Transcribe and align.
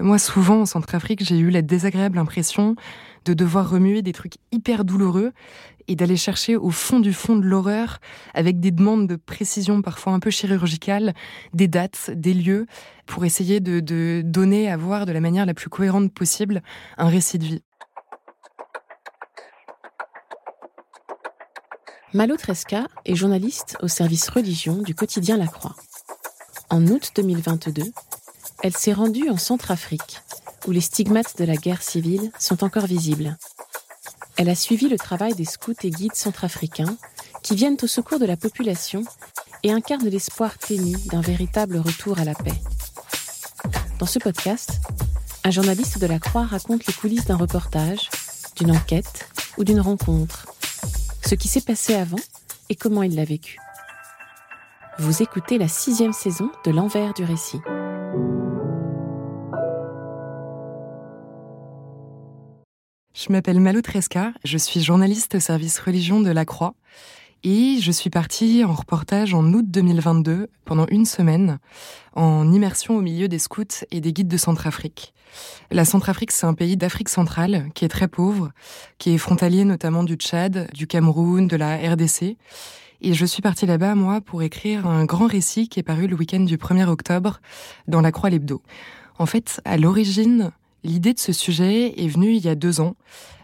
Moi, 0.00 0.18
souvent 0.20 0.60
en 0.60 0.66
Centrafrique, 0.66 1.24
j'ai 1.24 1.38
eu 1.38 1.50
la 1.50 1.60
désagréable 1.60 2.18
impression 2.18 2.76
de 3.24 3.34
devoir 3.34 3.68
remuer 3.68 4.00
des 4.00 4.12
trucs 4.12 4.34
hyper 4.52 4.84
douloureux 4.84 5.32
et 5.88 5.96
d'aller 5.96 6.16
chercher 6.16 6.54
au 6.54 6.70
fond 6.70 7.00
du 7.00 7.12
fond 7.12 7.34
de 7.34 7.44
l'horreur, 7.44 7.98
avec 8.32 8.60
des 8.60 8.70
demandes 8.70 9.08
de 9.08 9.16
précision 9.16 9.82
parfois 9.82 10.12
un 10.12 10.20
peu 10.20 10.30
chirurgicales, 10.30 11.14
des 11.52 11.66
dates, 11.66 12.10
des 12.14 12.32
lieux, 12.32 12.66
pour 13.06 13.24
essayer 13.24 13.58
de, 13.58 14.22
donner 14.24 14.70
à 14.70 14.76
voir 14.76 15.04
de 15.04 15.10
la 15.10 15.20
manière 15.20 15.46
la 15.46 15.54
plus 15.54 15.68
cohérente 15.68 16.12
possible 16.12 16.62
un 16.96 17.08
récit 17.08 17.38
de 17.38 17.44
vie. 17.44 17.62
Malo 22.14 22.36
Tresca 22.36 22.86
est 23.04 23.16
journaliste 23.16 23.76
au 23.82 23.88
service 23.88 24.28
religion 24.28 24.80
du 24.80 24.94
quotidien 24.94 25.36
La 25.36 25.48
Croix. 25.48 25.74
En 26.70 26.86
août 26.86 27.10
2022, 27.16 27.82
elle 28.62 28.76
s'est 28.76 28.92
rendue 28.92 29.30
en 29.30 29.36
Centrafrique, 29.36 30.20
où 30.66 30.70
les 30.70 30.80
stigmates 30.80 31.38
de 31.38 31.44
la 31.44 31.56
guerre 31.56 31.82
civile 31.82 32.30
sont 32.38 32.64
encore 32.64 32.86
visibles. 32.86 33.36
Elle 34.36 34.48
a 34.48 34.54
suivi 34.54 34.88
le 34.88 34.98
travail 34.98 35.34
des 35.34 35.44
scouts 35.44 35.74
et 35.82 35.90
guides 35.90 36.14
centrafricains 36.14 36.96
qui 37.42 37.54
viennent 37.54 37.76
au 37.82 37.86
secours 37.86 38.18
de 38.18 38.26
la 38.26 38.36
population 38.36 39.04
et 39.62 39.72
incarnent 39.72 40.08
l'espoir 40.08 40.58
ténu 40.58 40.96
d'un 41.06 41.20
véritable 41.20 41.78
retour 41.78 42.18
à 42.18 42.24
la 42.24 42.34
paix. 42.34 42.60
Dans 43.98 44.06
ce 44.06 44.18
podcast, 44.18 44.80
un 45.44 45.50
journaliste 45.50 45.98
de 45.98 46.06
la 46.06 46.18
Croix 46.18 46.44
raconte 46.44 46.86
les 46.86 46.92
coulisses 46.92 47.26
d'un 47.26 47.36
reportage, 47.36 48.10
d'une 48.56 48.70
enquête 48.70 49.28
ou 49.56 49.64
d'une 49.64 49.80
rencontre 49.80 50.46
ce 51.28 51.34
qui 51.34 51.48
s'est 51.48 51.60
passé 51.60 51.94
avant 51.94 52.18
et 52.70 52.74
comment 52.74 53.02
il 53.02 53.14
l'a 53.14 53.24
vécu. 53.24 53.58
Vous 54.98 55.22
écoutez 55.22 55.58
la 55.58 55.68
sixième 55.68 56.14
saison 56.14 56.50
de 56.64 56.70
L'envers 56.70 57.12
du 57.12 57.22
récit. 57.22 57.60
Je 63.20 63.32
m'appelle 63.32 63.58
Malo 63.58 63.80
Tresca, 63.80 64.32
je 64.44 64.56
suis 64.56 64.80
journaliste 64.80 65.34
au 65.34 65.40
service 65.40 65.80
religion 65.80 66.20
de 66.20 66.30
La 66.30 66.44
Croix 66.44 66.76
et 67.42 67.78
je 67.80 67.90
suis 67.90 68.10
partie 68.10 68.62
en 68.64 68.72
reportage 68.72 69.34
en 69.34 69.44
août 69.52 69.64
2022 69.66 70.48
pendant 70.64 70.86
une 70.86 71.04
semaine 71.04 71.58
en 72.14 72.52
immersion 72.52 72.96
au 72.96 73.00
milieu 73.00 73.26
des 73.26 73.40
scouts 73.40 73.84
et 73.90 74.00
des 74.00 74.12
guides 74.12 74.28
de 74.28 74.36
Centrafrique. 74.36 75.14
La 75.72 75.84
Centrafrique, 75.84 76.30
c'est 76.30 76.46
un 76.46 76.54
pays 76.54 76.76
d'Afrique 76.76 77.08
centrale 77.08 77.70
qui 77.74 77.84
est 77.84 77.88
très 77.88 78.06
pauvre, 78.06 78.52
qui 78.98 79.14
est 79.14 79.18
frontalier 79.18 79.64
notamment 79.64 80.04
du 80.04 80.14
Tchad, 80.14 80.70
du 80.72 80.86
Cameroun, 80.86 81.48
de 81.48 81.56
la 81.56 81.76
RDC. 81.76 82.36
Et 83.00 83.14
je 83.14 83.26
suis 83.26 83.42
partie 83.42 83.66
là-bas, 83.66 83.96
moi, 83.96 84.20
pour 84.20 84.44
écrire 84.44 84.86
un 84.86 85.04
grand 85.06 85.26
récit 85.26 85.68
qui 85.68 85.80
est 85.80 85.82
paru 85.82 86.06
le 86.06 86.14
week-end 86.14 86.44
du 86.44 86.56
1er 86.56 86.86
octobre 86.86 87.40
dans 87.88 88.00
la 88.00 88.12
Croix 88.12 88.30
Lebdo. 88.30 88.62
En 89.18 89.26
fait, 89.26 89.60
à 89.64 89.76
l'origine, 89.76 90.52
l'idée 90.84 91.14
de 91.14 91.18
ce 91.18 91.32
sujet 91.32 91.94
est 92.02 92.08
venue 92.08 92.34
il 92.34 92.44
y 92.44 92.48
a 92.48 92.54
deux 92.54 92.80
ans. 92.80 92.94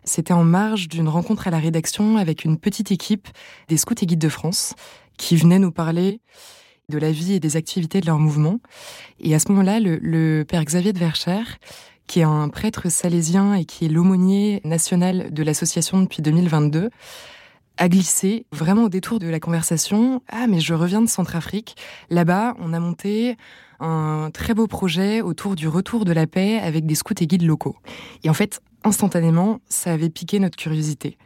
C'était 0.04 0.34
en 0.34 0.44
marge 0.44 0.88
d'une 0.88 1.08
rencontre 1.08 1.48
à 1.48 1.50
la 1.50 1.58
rédaction 1.58 2.16
avec 2.16 2.44
une 2.44 2.58
petite 2.58 2.92
équipe 2.92 3.28
des 3.68 3.76
scouts 3.76 3.94
et 4.02 4.06
guides 4.06 4.18
de 4.18 4.28
France 4.28 4.74
qui 5.16 5.36
venait 5.36 5.58
nous 5.58 5.72
parler 5.72 6.20
de 6.88 6.98
la 6.98 7.10
vie 7.10 7.32
et 7.32 7.40
des 7.40 7.56
activités 7.56 8.00
de 8.00 8.06
leur 8.06 8.18
mouvement. 8.18 8.60
Et 9.20 9.34
à 9.34 9.38
ce 9.38 9.50
moment-là, 9.50 9.80
le, 9.80 10.44
père 10.44 10.64
Xavier 10.64 10.92
de 10.92 10.98
Verchères, 10.98 11.58
qui 12.06 12.20
est 12.20 12.24
un 12.24 12.48
prêtre 12.50 12.90
salésien 12.90 13.54
et 13.54 13.64
qui 13.64 13.86
est 13.86 13.88
l'aumônier 13.88 14.60
national 14.64 15.32
de 15.32 15.42
l'association 15.42 16.02
depuis 16.02 16.20
2022, 16.20 16.90
a 17.76 17.88
glissé 17.88 18.46
vraiment 18.52 18.84
au 18.84 18.88
détour 18.88 19.18
de 19.18 19.28
la 19.28 19.40
conversation. 19.40 20.22
Ah, 20.28 20.46
mais 20.46 20.60
je 20.60 20.74
reviens 20.74 21.02
de 21.02 21.08
Centrafrique. 21.08 21.76
Là-bas, 22.10 22.54
on 22.58 22.72
a 22.72 22.80
monté 22.80 23.36
un 23.80 24.30
très 24.32 24.54
beau 24.54 24.66
projet 24.66 25.20
autour 25.20 25.56
du 25.56 25.68
retour 25.68 26.04
de 26.04 26.12
la 26.12 26.26
paix 26.26 26.58
avec 26.58 26.86
des 26.86 26.94
scouts 26.94 27.14
et 27.20 27.26
guides 27.26 27.42
locaux. 27.42 27.76
Et 28.22 28.30
en 28.30 28.34
fait, 28.34 28.60
instantanément, 28.84 29.60
ça 29.68 29.92
avait 29.92 30.10
piqué 30.10 30.38
notre 30.38 30.56
curiosité. 30.56 31.18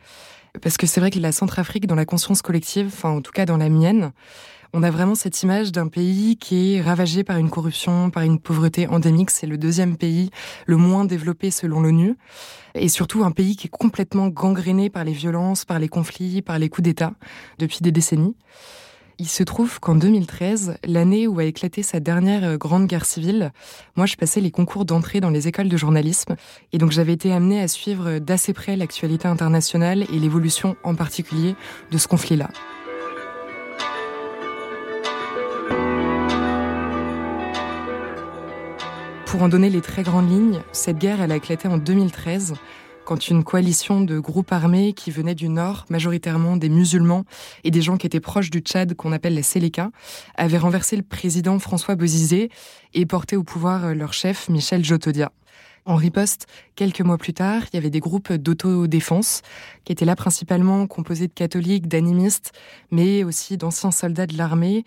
Parce 0.62 0.76
que 0.76 0.86
c'est 0.86 1.00
vrai 1.00 1.10
que 1.10 1.18
la 1.18 1.32
Centrafrique, 1.32 1.86
dans 1.86 1.94
la 1.94 2.06
conscience 2.06 2.42
collective, 2.42 2.86
enfin 2.88 3.10
en 3.10 3.20
tout 3.20 3.32
cas 3.32 3.44
dans 3.44 3.58
la 3.58 3.68
mienne, 3.68 4.12
on 4.72 4.82
a 4.82 4.90
vraiment 4.90 5.14
cette 5.14 5.42
image 5.42 5.72
d'un 5.72 5.88
pays 5.88 6.36
qui 6.36 6.74
est 6.74 6.82
ravagé 6.82 7.24
par 7.24 7.38
une 7.38 7.50
corruption, 7.50 8.10
par 8.10 8.22
une 8.22 8.38
pauvreté 8.38 8.86
endémique. 8.86 9.30
C'est 9.30 9.46
le 9.46 9.56
deuxième 9.56 9.96
pays 9.96 10.30
le 10.66 10.76
moins 10.76 11.04
développé 11.04 11.50
selon 11.50 11.80
l'ONU. 11.80 12.16
Et 12.74 12.88
surtout 12.88 13.24
un 13.24 13.30
pays 13.30 13.56
qui 13.56 13.66
est 13.66 13.70
complètement 13.70 14.28
gangréné 14.28 14.90
par 14.90 15.04
les 15.04 15.12
violences, 15.12 15.64
par 15.64 15.78
les 15.78 15.88
conflits, 15.88 16.42
par 16.42 16.58
les 16.58 16.68
coups 16.68 16.84
d'État 16.84 17.12
depuis 17.58 17.78
des 17.80 17.92
décennies. 17.92 18.36
Il 19.20 19.26
se 19.26 19.42
trouve 19.42 19.80
qu'en 19.80 19.96
2013, 19.96 20.76
l'année 20.84 21.26
où 21.26 21.40
a 21.40 21.44
éclaté 21.44 21.82
sa 21.82 21.98
dernière 21.98 22.44
euh, 22.44 22.56
grande 22.56 22.86
guerre 22.86 23.04
civile, 23.04 23.50
moi 23.96 24.06
je 24.06 24.14
passais 24.14 24.40
les 24.40 24.52
concours 24.52 24.84
d'entrée 24.84 25.20
dans 25.20 25.30
les 25.30 25.48
écoles 25.48 25.68
de 25.68 25.76
journalisme 25.76 26.36
et 26.72 26.78
donc 26.78 26.92
j'avais 26.92 27.14
été 27.14 27.32
amenée 27.32 27.60
à 27.60 27.66
suivre 27.66 28.20
d'assez 28.20 28.52
près 28.52 28.76
l'actualité 28.76 29.26
internationale 29.26 30.04
et 30.12 30.18
l'évolution 30.20 30.76
en 30.84 30.94
particulier 30.94 31.56
de 31.90 31.98
ce 31.98 32.06
conflit-là. 32.06 32.48
Pour 39.28 39.42
en 39.42 39.50
donner 39.50 39.68
les 39.68 39.82
très 39.82 40.04
grandes 40.04 40.30
lignes, 40.30 40.62
cette 40.72 40.96
guerre, 40.96 41.20
elle 41.20 41.32
a 41.32 41.36
éclaté 41.36 41.68
en 41.68 41.76
2013 41.76 42.54
quand 43.04 43.28
une 43.28 43.44
coalition 43.44 44.00
de 44.00 44.18
groupes 44.18 44.52
armés 44.52 44.94
qui 44.94 45.10
venaient 45.10 45.34
du 45.34 45.50
nord, 45.50 45.84
majoritairement 45.90 46.56
des 46.56 46.70
musulmans 46.70 47.24
et 47.62 47.70
des 47.70 47.82
gens 47.82 47.98
qui 47.98 48.06
étaient 48.06 48.20
proches 48.20 48.48
du 48.48 48.60
Tchad, 48.60 48.94
qu'on 48.94 49.12
appelle 49.12 49.34
les 49.34 49.42
Séléka, 49.42 49.90
avait 50.34 50.56
renversé 50.56 50.96
le 50.96 51.02
président 51.02 51.58
François 51.58 51.94
Bozizé 51.94 52.50
et 52.94 53.04
porté 53.04 53.36
au 53.36 53.42
pouvoir 53.42 53.94
leur 53.94 54.14
chef 54.14 54.48
Michel 54.48 54.82
Jotodia. 54.82 55.30
En 55.84 55.96
riposte, 55.96 56.46
quelques 56.74 57.02
mois 57.02 57.18
plus 57.18 57.34
tard, 57.34 57.62
il 57.70 57.76
y 57.76 57.78
avait 57.78 57.90
des 57.90 58.00
groupes 58.00 58.32
d'autodéfense 58.32 59.42
qui 59.84 59.92
étaient 59.92 60.06
là 60.06 60.16
principalement 60.16 60.86
composés 60.86 61.28
de 61.28 61.32
catholiques, 61.34 61.86
d'animistes, 61.86 62.52
mais 62.90 63.24
aussi 63.24 63.58
d'anciens 63.58 63.90
soldats 63.90 64.26
de 64.26 64.38
l'armée 64.38 64.84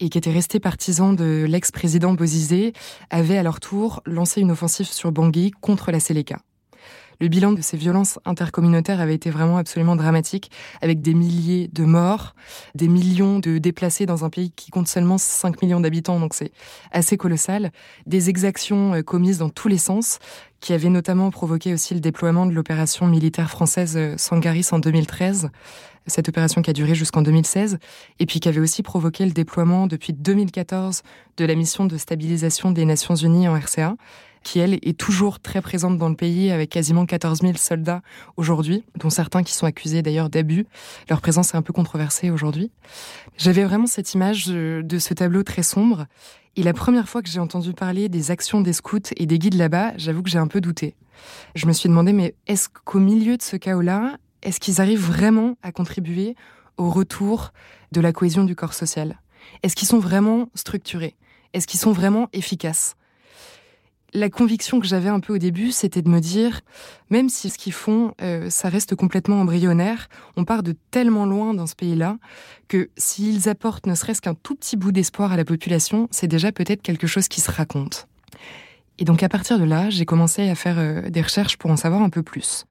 et 0.00 0.08
qui 0.08 0.18
étaient 0.18 0.32
restés 0.32 0.60
partisans 0.60 1.14
de 1.14 1.46
l'ex-président 1.48 2.14
Bozizé, 2.14 2.72
avaient 3.10 3.38
à 3.38 3.42
leur 3.42 3.60
tour 3.60 4.02
lancé 4.06 4.40
une 4.40 4.50
offensive 4.50 4.86
sur 4.86 5.12
Bangui 5.12 5.52
contre 5.60 5.92
la 5.92 6.00
Séléka. 6.00 6.38
Le 7.20 7.28
bilan 7.28 7.52
de 7.52 7.60
ces 7.60 7.76
violences 7.76 8.18
intercommunautaires 8.24 8.98
avait 8.98 9.14
été 9.14 9.28
vraiment 9.28 9.58
absolument 9.58 9.94
dramatique, 9.94 10.50
avec 10.80 11.02
des 11.02 11.12
milliers 11.12 11.68
de 11.70 11.84
morts, 11.84 12.34
des 12.74 12.88
millions 12.88 13.38
de 13.40 13.58
déplacés 13.58 14.06
dans 14.06 14.24
un 14.24 14.30
pays 14.30 14.52
qui 14.52 14.70
compte 14.70 14.88
seulement 14.88 15.18
5 15.18 15.60
millions 15.60 15.80
d'habitants, 15.80 16.18
donc 16.18 16.32
c'est 16.32 16.50
assez 16.92 17.18
colossal, 17.18 17.72
des 18.06 18.30
exactions 18.30 18.94
euh, 18.94 19.02
commises 19.02 19.36
dans 19.36 19.50
tous 19.50 19.68
les 19.68 19.76
sens, 19.76 20.18
qui 20.60 20.72
avaient 20.72 20.88
notamment 20.88 21.30
provoqué 21.30 21.74
aussi 21.74 21.92
le 21.92 22.00
déploiement 22.00 22.46
de 22.46 22.52
l'opération 22.52 23.06
militaire 23.06 23.50
française 23.50 23.98
euh, 23.98 24.14
Sangaris 24.16 24.68
en 24.72 24.78
2013, 24.78 25.50
cette 26.06 26.28
opération 26.28 26.62
qui 26.62 26.70
a 26.70 26.72
duré 26.72 26.94
jusqu'en 26.94 27.22
2016, 27.22 27.78
et 28.18 28.26
puis 28.26 28.40
qui 28.40 28.48
avait 28.48 28.60
aussi 28.60 28.82
provoqué 28.82 29.24
le 29.24 29.32
déploiement 29.32 29.86
depuis 29.86 30.12
2014 30.12 31.02
de 31.36 31.44
la 31.44 31.54
mission 31.54 31.86
de 31.86 31.96
stabilisation 31.96 32.70
des 32.70 32.84
Nations 32.84 33.14
Unies 33.14 33.48
en 33.48 33.58
RCA, 33.58 33.96
qui 34.42 34.58
elle 34.58 34.74
est 34.74 34.98
toujours 34.98 35.40
très 35.40 35.60
présente 35.60 35.98
dans 35.98 36.08
le 36.08 36.16
pays 36.16 36.50
avec 36.50 36.70
quasiment 36.70 37.04
14 37.04 37.40
000 37.40 37.54
soldats 37.56 38.00
aujourd'hui, 38.36 38.84
dont 38.96 39.10
certains 39.10 39.42
qui 39.42 39.52
sont 39.52 39.66
accusés 39.66 40.02
d'ailleurs 40.02 40.30
d'abus. 40.30 40.66
Leur 41.08 41.20
présence 41.20 41.54
est 41.54 41.56
un 41.56 41.62
peu 41.62 41.72
controversée 41.72 42.30
aujourd'hui. 42.30 42.70
J'avais 43.36 43.64
vraiment 43.64 43.86
cette 43.86 44.14
image 44.14 44.46
de 44.46 44.98
ce 44.98 45.14
tableau 45.14 45.42
très 45.42 45.62
sombre. 45.62 46.06
Et 46.56 46.62
la 46.62 46.72
première 46.72 47.08
fois 47.08 47.22
que 47.22 47.28
j'ai 47.28 47.38
entendu 47.38 47.74
parler 47.74 48.08
des 48.08 48.30
actions 48.30 48.60
des 48.60 48.72
scouts 48.72 48.98
et 49.16 49.26
des 49.26 49.38
guides 49.38 49.54
là-bas, 49.54 49.92
j'avoue 49.96 50.22
que 50.22 50.30
j'ai 50.30 50.38
un 50.38 50.48
peu 50.48 50.60
douté. 50.60 50.96
Je 51.54 51.66
me 51.66 51.72
suis 51.72 51.88
demandé, 51.88 52.12
mais 52.12 52.34
est-ce 52.46 52.68
qu'au 52.68 52.98
milieu 52.98 53.36
de 53.36 53.42
ce 53.42 53.56
chaos-là, 53.56 54.16
est-ce 54.42 54.60
qu'ils 54.60 54.80
arrivent 54.80 55.04
vraiment 55.04 55.56
à 55.62 55.72
contribuer 55.72 56.34
au 56.76 56.90
retour 56.90 57.52
de 57.92 58.00
la 58.00 58.12
cohésion 58.12 58.44
du 58.44 58.54
corps 58.54 58.74
social? 58.74 59.20
Est-ce 59.62 59.76
qu'ils 59.76 59.88
sont 59.88 59.98
vraiment 59.98 60.48
structurés? 60.54 61.16
Est-ce 61.52 61.66
qu'ils 61.66 61.80
sont 61.80 61.92
vraiment 61.92 62.28
efficaces? 62.32 62.96
La 64.12 64.28
conviction 64.28 64.80
que 64.80 64.86
j'avais 64.86 65.08
un 65.08 65.20
peu 65.20 65.34
au 65.34 65.38
début, 65.38 65.70
c'était 65.70 66.02
de 66.02 66.08
me 66.08 66.18
dire, 66.18 66.62
même 67.10 67.28
si 67.28 67.48
ce 67.48 67.56
qu'ils 67.56 67.72
font, 67.72 68.12
euh, 68.20 68.50
ça 68.50 68.68
reste 68.68 68.96
complètement 68.96 69.40
embryonnaire, 69.40 70.08
on 70.36 70.44
part 70.44 70.64
de 70.64 70.74
tellement 70.90 71.26
loin 71.26 71.54
dans 71.54 71.68
ce 71.68 71.76
pays-là 71.76 72.18
que 72.66 72.90
s'ils 72.96 73.48
apportent 73.48 73.86
ne 73.86 73.94
serait-ce 73.94 74.20
qu'un 74.20 74.34
tout 74.34 74.56
petit 74.56 74.76
bout 74.76 74.90
d'espoir 74.90 75.30
à 75.30 75.36
la 75.36 75.44
population, 75.44 76.08
c'est 76.10 76.26
déjà 76.26 76.50
peut-être 76.50 76.82
quelque 76.82 77.06
chose 77.06 77.28
qui 77.28 77.40
se 77.40 77.52
raconte. 77.52 78.08
Et 78.98 79.04
donc 79.04 79.22
à 79.22 79.28
partir 79.28 79.60
de 79.60 79.64
là, 79.64 79.90
j'ai 79.90 80.06
commencé 80.06 80.48
à 80.48 80.56
faire 80.56 80.78
euh, 80.78 81.08
des 81.08 81.22
recherches 81.22 81.56
pour 81.56 81.70
en 81.70 81.76
savoir 81.76 82.02
un 82.02 82.10
peu 82.10 82.24
plus. 82.24 82.66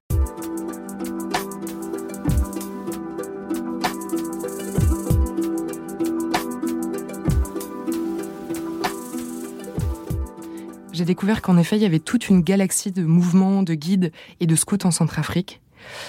J'ai 11.00 11.06
découvert 11.06 11.40
qu'en 11.40 11.56
effet, 11.56 11.76
il 11.76 11.82
y 11.82 11.86
avait 11.86 11.98
toute 11.98 12.28
une 12.28 12.42
galaxie 12.42 12.92
de 12.92 13.02
mouvements, 13.02 13.62
de 13.62 13.72
guides 13.72 14.12
et 14.38 14.46
de 14.46 14.54
scouts 14.54 14.84
en 14.84 14.90
Centrafrique. 14.90 15.62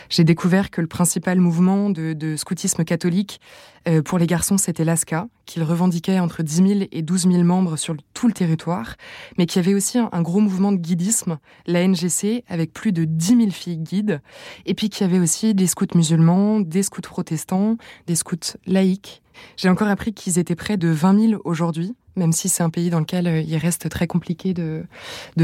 J'ai 0.09 0.25
découvert 0.25 0.69
que 0.69 0.81
le 0.81 0.87
principal 0.87 1.39
mouvement 1.39 1.89
de, 1.89 2.35
scoutisme 2.35 2.83
catholique 2.83 3.39
euh, 3.87 4.01
pour 4.01 4.19
les 4.19 4.27
garçons, 4.27 4.57
c'était 4.57 4.83
l'ASCA, 4.83 5.29
qu'il 5.45 5.63
revendiquait 5.63 6.19
entre 6.19 6.43
10 6.43 6.55
000 6.55 6.69
et 6.91 7.01
12 7.03 7.21
000 7.31 7.43
membres 7.43 7.77
sur 7.77 7.95
tout 8.13 8.27
le 8.27 8.33
territoire, 8.33 8.97
mais 9.37 9.45
qui 9.45 9.59
avait 9.59 9.73
aussi 9.73 9.97
un, 9.97 10.21
gros 10.21 10.41
mouvement 10.41 10.73
de 10.73 10.77
guidisme, 10.77 11.39
la 11.67 11.87
NGC, 11.87 12.43
avec 12.49 12.73
plus 12.73 12.91
de 12.91 13.05
10 13.05 13.37
000 13.37 13.51
filles 13.51 13.77
guides, 13.77 14.19
et 14.65 14.73
puis 14.73 14.89
qui 14.89 15.05
avait 15.05 15.19
aussi 15.19 15.53
des 15.53 15.67
scouts 15.67 15.95
musulmans, 15.95 16.59
des 16.59 16.83
scouts 16.83 16.99
protestants, 16.99 17.77
des 18.07 18.15
scouts 18.15 18.57
laïcs. 18.65 19.21
J'ai 19.57 19.69
encore 19.69 19.87
appris 19.87 20.13
qu'ils 20.13 20.39
étaient 20.39 20.55
près 20.55 20.77
de 20.77 20.87
20 20.87 21.29
000 21.29 21.41
aujourd'hui, 21.45 21.95
même 22.15 22.31
si 22.31 22.49
c'est 22.49 22.63
un 22.63 22.69
pays 22.69 22.89
dans 22.89 22.99
lequel 22.99 23.27
euh, 23.27 23.41
il 23.41 23.57
reste 23.57 23.89
très 23.89 24.07
compliqué 24.07 24.53
de, 24.53 24.85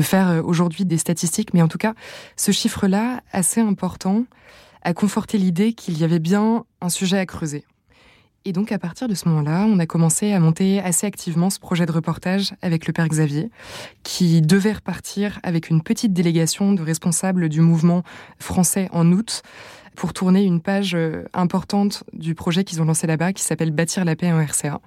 faire 0.01 0.29
euh, 0.29 0.41
aujourd'hui 0.41 0.85
des 0.85 0.97
statistiques. 0.97 1.53
Mais 1.53 1.61
en 1.61 1.67
tout 1.67 1.77
cas, 1.77 1.93
ce 2.35 2.51
chiffre-là, 2.51 3.21
assez 3.31 3.61
important, 3.61 4.25
a 4.83 4.93
conforté 4.93 5.37
l'idée 5.37 5.73
qu'il 5.73 5.97
y 5.97 6.03
avait 6.03 6.19
bien 6.19 6.65
un 6.81 6.89
sujet 6.89 7.17
à 7.17 7.25
creuser. 7.25 7.65
Et 8.47 8.53
donc, 8.53 8.71
à 8.71 8.79
partir 8.79 9.09
de 9.09 9.13
ce 9.13 9.27
moment-là, 9.27 9.65
on 9.67 9.77
a 9.77 9.85
commencé 9.85 10.31
à 10.31 10.39
monter 10.39 10.79
assez 10.79 11.05
activement 11.05 11.49
ce 11.49 11.59
projet 11.59 11.85
de 11.85 11.91
reportage 11.91 12.53
avec 12.61 12.87
le 12.87 12.93
père 12.93 13.05
Xavier, 13.09 13.49
qui 14.03 14.41
devait 14.41 14.71
repartir 14.71 15.41
avec 15.43 15.69
une 15.69 15.81
petite 15.81 16.13
délégation 16.13 16.71
de 16.71 16.81
responsables 16.81 17.49
du 17.49 17.59
mouvement 17.59 18.03
français 18.39 18.87
en 18.93 19.11
août 19.11 19.41
pour 19.97 20.13
tourner 20.13 20.45
une 20.45 20.61
page 20.61 20.95
euh, 20.95 21.25
importante 21.33 22.05
du 22.13 22.35
projet 22.35 22.63
qu'ils 22.63 22.81
ont 22.81 22.85
lancé 22.85 23.05
là-bas 23.05 23.33
qui 23.33 23.43
s'appelle 23.43 23.71
Bâtir 23.71 24.05
la 24.05 24.15
paix 24.15 24.31
en 24.31 24.41
RCA. 24.41 24.79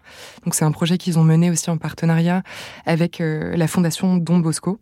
Donc 0.45 0.55
c'est 0.55 0.65
un 0.65 0.73
projet 0.73 0.97
qu'ils 0.97 1.19
ont 1.19 1.25
mené 1.25 1.51
aussi 1.51 1.69
en 1.69 1.77
partenariat 1.77 2.43
avec 2.87 3.21
euh, 3.21 3.55
la 3.59 3.67
fondation 3.67 4.17
Don 4.17 4.39
Bosco. 4.39 4.79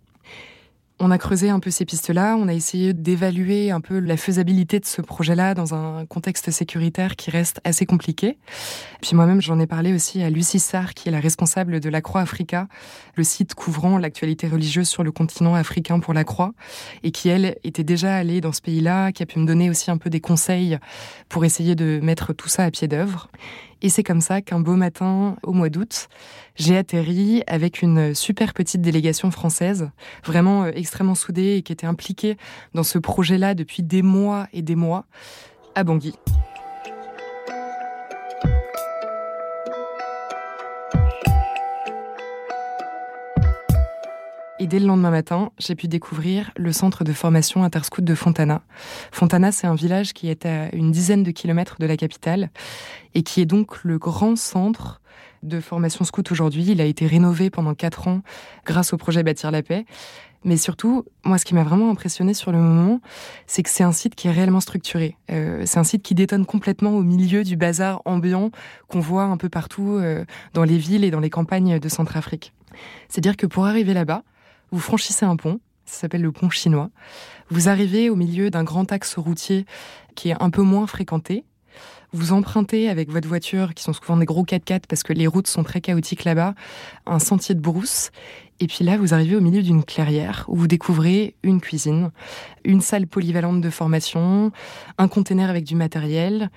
On 1.00 1.12
a 1.12 1.18
creusé 1.18 1.48
un 1.48 1.60
peu 1.60 1.70
ces 1.70 1.84
pistes-là, 1.84 2.36
on 2.36 2.48
a 2.48 2.52
essayé 2.52 2.92
d'évaluer 2.92 3.70
un 3.70 3.80
peu 3.80 4.00
la 4.00 4.16
faisabilité 4.16 4.80
de 4.80 4.84
ce 4.84 5.00
projet-là 5.00 5.54
dans 5.54 5.72
un 5.72 6.06
contexte 6.06 6.50
sécuritaire 6.50 7.14
qui 7.14 7.30
reste 7.30 7.60
assez 7.62 7.86
compliqué. 7.86 8.36
Puis 9.00 9.14
moi-même, 9.14 9.40
j'en 9.40 9.60
ai 9.60 9.68
parlé 9.68 9.94
aussi 9.94 10.24
à 10.24 10.30
Lucie 10.30 10.58
Sarr, 10.58 10.94
qui 10.94 11.08
est 11.08 11.12
la 11.12 11.20
responsable 11.20 11.78
de 11.78 11.88
la 11.88 12.00
Croix 12.00 12.22
Africa, 12.22 12.66
le 13.14 13.22
site 13.22 13.54
couvrant 13.54 13.98
l'actualité 13.98 14.48
religieuse 14.48 14.88
sur 14.88 15.04
le 15.04 15.12
continent 15.12 15.54
africain 15.54 16.00
pour 16.00 16.14
la 16.14 16.24
Croix, 16.24 16.52
et 17.04 17.12
qui, 17.12 17.28
elle, 17.28 17.56
était 17.62 17.84
déjà 17.84 18.16
allée 18.16 18.40
dans 18.40 18.52
ce 18.52 18.60
pays-là, 18.60 19.12
qui 19.12 19.22
a 19.22 19.26
pu 19.26 19.38
me 19.38 19.46
donner 19.46 19.70
aussi 19.70 19.92
un 19.92 19.98
peu 19.98 20.10
des 20.10 20.20
conseils 20.20 20.78
pour 21.28 21.44
essayer 21.44 21.76
de 21.76 22.00
mettre 22.02 22.32
tout 22.32 22.48
ça 22.48 22.64
à 22.64 22.72
pied 22.72 22.88
d'œuvre. 22.88 23.30
Et 23.80 23.88
c'est 23.88 24.02
comme 24.02 24.20
ça 24.20 24.42
qu'un 24.42 24.60
beau 24.60 24.74
matin, 24.74 25.36
au 25.42 25.52
mois 25.52 25.68
d'août, 25.68 26.08
j'ai 26.56 26.76
atterri 26.76 27.42
avec 27.46 27.80
une 27.82 28.14
super 28.14 28.52
petite 28.52 28.80
délégation 28.80 29.30
française, 29.30 29.90
vraiment 30.24 30.64
euh, 30.64 30.72
extrêmement 30.74 31.14
soudée 31.14 31.56
et 31.56 31.62
qui 31.62 31.72
était 31.72 31.86
impliquée 31.86 32.36
dans 32.74 32.82
ce 32.82 32.98
projet-là 32.98 33.54
depuis 33.54 33.82
des 33.82 34.02
mois 34.02 34.48
et 34.52 34.62
des 34.62 34.74
mois, 34.74 35.04
à 35.74 35.84
Bangui. 35.84 36.14
Et 44.60 44.66
dès 44.66 44.80
le 44.80 44.86
lendemain 44.86 45.10
matin, 45.10 45.52
j'ai 45.58 45.76
pu 45.76 45.86
découvrir 45.86 46.50
le 46.56 46.72
centre 46.72 47.04
de 47.04 47.12
formation 47.12 47.62
interscout 47.62 48.02
de 48.02 48.14
Fontana. 48.16 48.62
Fontana, 49.12 49.52
c'est 49.52 49.68
un 49.68 49.76
village 49.76 50.12
qui 50.12 50.28
est 50.28 50.46
à 50.46 50.74
une 50.74 50.90
dizaine 50.90 51.22
de 51.22 51.30
kilomètres 51.30 51.76
de 51.78 51.86
la 51.86 51.96
capitale 51.96 52.50
et 53.14 53.22
qui 53.22 53.40
est 53.40 53.46
donc 53.46 53.84
le 53.84 53.98
grand 53.98 54.34
centre 54.36 55.00
de 55.44 55.60
formation 55.60 56.04
scout 56.04 56.32
aujourd'hui. 56.32 56.64
Il 56.66 56.80
a 56.80 56.84
été 56.84 57.06
rénové 57.06 57.50
pendant 57.50 57.74
quatre 57.74 58.08
ans 58.08 58.22
grâce 58.66 58.92
au 58.92 58.96
projet 58.96 59.22
Bâtir 59.22 59.52
la 59.52 59.62
paix. 59.62 59.84
Mais 60.42 60.56
surtout, 60.56 61.04
moi, 61.24 61.38
ce 61.38 61.44
qui 61.44 61.54
m'a 61.54 61.62
vraiment 61.62 61.90
impressionné 61.90 62.34
sur 62.34 62.50
le 62.50 62.58
moment, 62.58 63.00
c'est 63.46 63.62
que 63.62 63.70
c'est 63.70 63.84
un 63.84 63.92
site 63.92 64.16
qui 64.16 64.26
est 64.26 64.32
réellement 64.32 64.60
structuré. 64.60 65.16
Euh, 65.30 65.62
c'est 65.66 65.78
un 65.78 65.84
site 65.84 66.02
qui 66.02 66.16
détonne 66.16 66.46
complètement 66.46 66.90
au 66.90 67.02
milieu 67.02 67.44
du 67.44 67.56
bazar 67.56 68.02
ambiant 68.06 68.50
qu'on 68.88 69.00
voit 69.00 69.24
un 69.24 69.36
peu 69.36 69.48
partout 69.48 69.98
euh, 69.98 70.24
dans 70.54 70.64
les 70.64 70.78
villes 70.78 71.04
et 71.04 71.12
dans 71.12 71.20
les 71.20 71.30
campagnes 71.30 71.78
de 71.78 71.88
Centrafrique. 71.88 72.52
C'est-à-dire 73.08 73.36
que 73.36 73.46
pour 73.46 73.66
arriver 73.66 73.94
là-bas, 73.94 74.24
vous 74.70 74.80
franchissez 74.80 75.24
un 75.24 75.36
pont, 75.36 75.60
ça 75.84 76.00
s'appelle 76.00 76.22
le 76.22 76.32
pont 76.32 76.50
chinois. 76.50 76.90
Vous 77.50 77.68
arrivez 77.68 78.10
au 78.10 78.16
milieu 78.16 78.50
d'un 78.50 78.64
grand 78.64 78.92
axe 78.92 79.16
routier 79.16 79.64
qui 80.14 80.30
est 80.30 80.36
un 80.40 80.50
peu 80.50 80.62
moins 80.62 80.86
fréquenté. 80.86 81.44
Vous 82.12 82.32
empruntez 82.32 82.88
avec 82.88 83.10
votre 83.10 83.28
voiture, 83.28 83.74
qui 83.74 83.82
sont 83.82 83.92
souvent 83.92 84.16
des 84.16 84.24
gros 84.24 84.42
4x4 84.42 84.82
parce 84.88 85.02
que 85.02 85.12
les 85.12 85.26
routes 85.26 85.46
sont 85.46 85.62
très 85.62 85.82
chaotiques 85.82 86.24
là-bas, 86.24 86.54
un 87.06 87.18
sentier 87.18 87.54
de 87.54 87.60
brousse. 87.60 88.10
Et 88.60 88.66
puis 88.66 88.82
là, 88.82 88.96
vous 88.96 89.12
arrivez 89.12 89.36
au 89.36 89.40
milieu 89.40 89.62
d'une 89.62 89.84
clairière 89.84 90.46
où 90.48 90.56
vous 90.56 90.66
découvrez 90.66 91.36
une 91.42 91.60
cuisine, 91.60 92.10
une 92.64 92.80
salle 92.80 93.06
polyvalente 93.06 93.60
de 93.60 93.70
formation, 93.70 94.52
un 94.96 95.08
container 95.08 95.50
avec 95.50 95.64
du 95.64 95.74
matériel, 95.74 96.50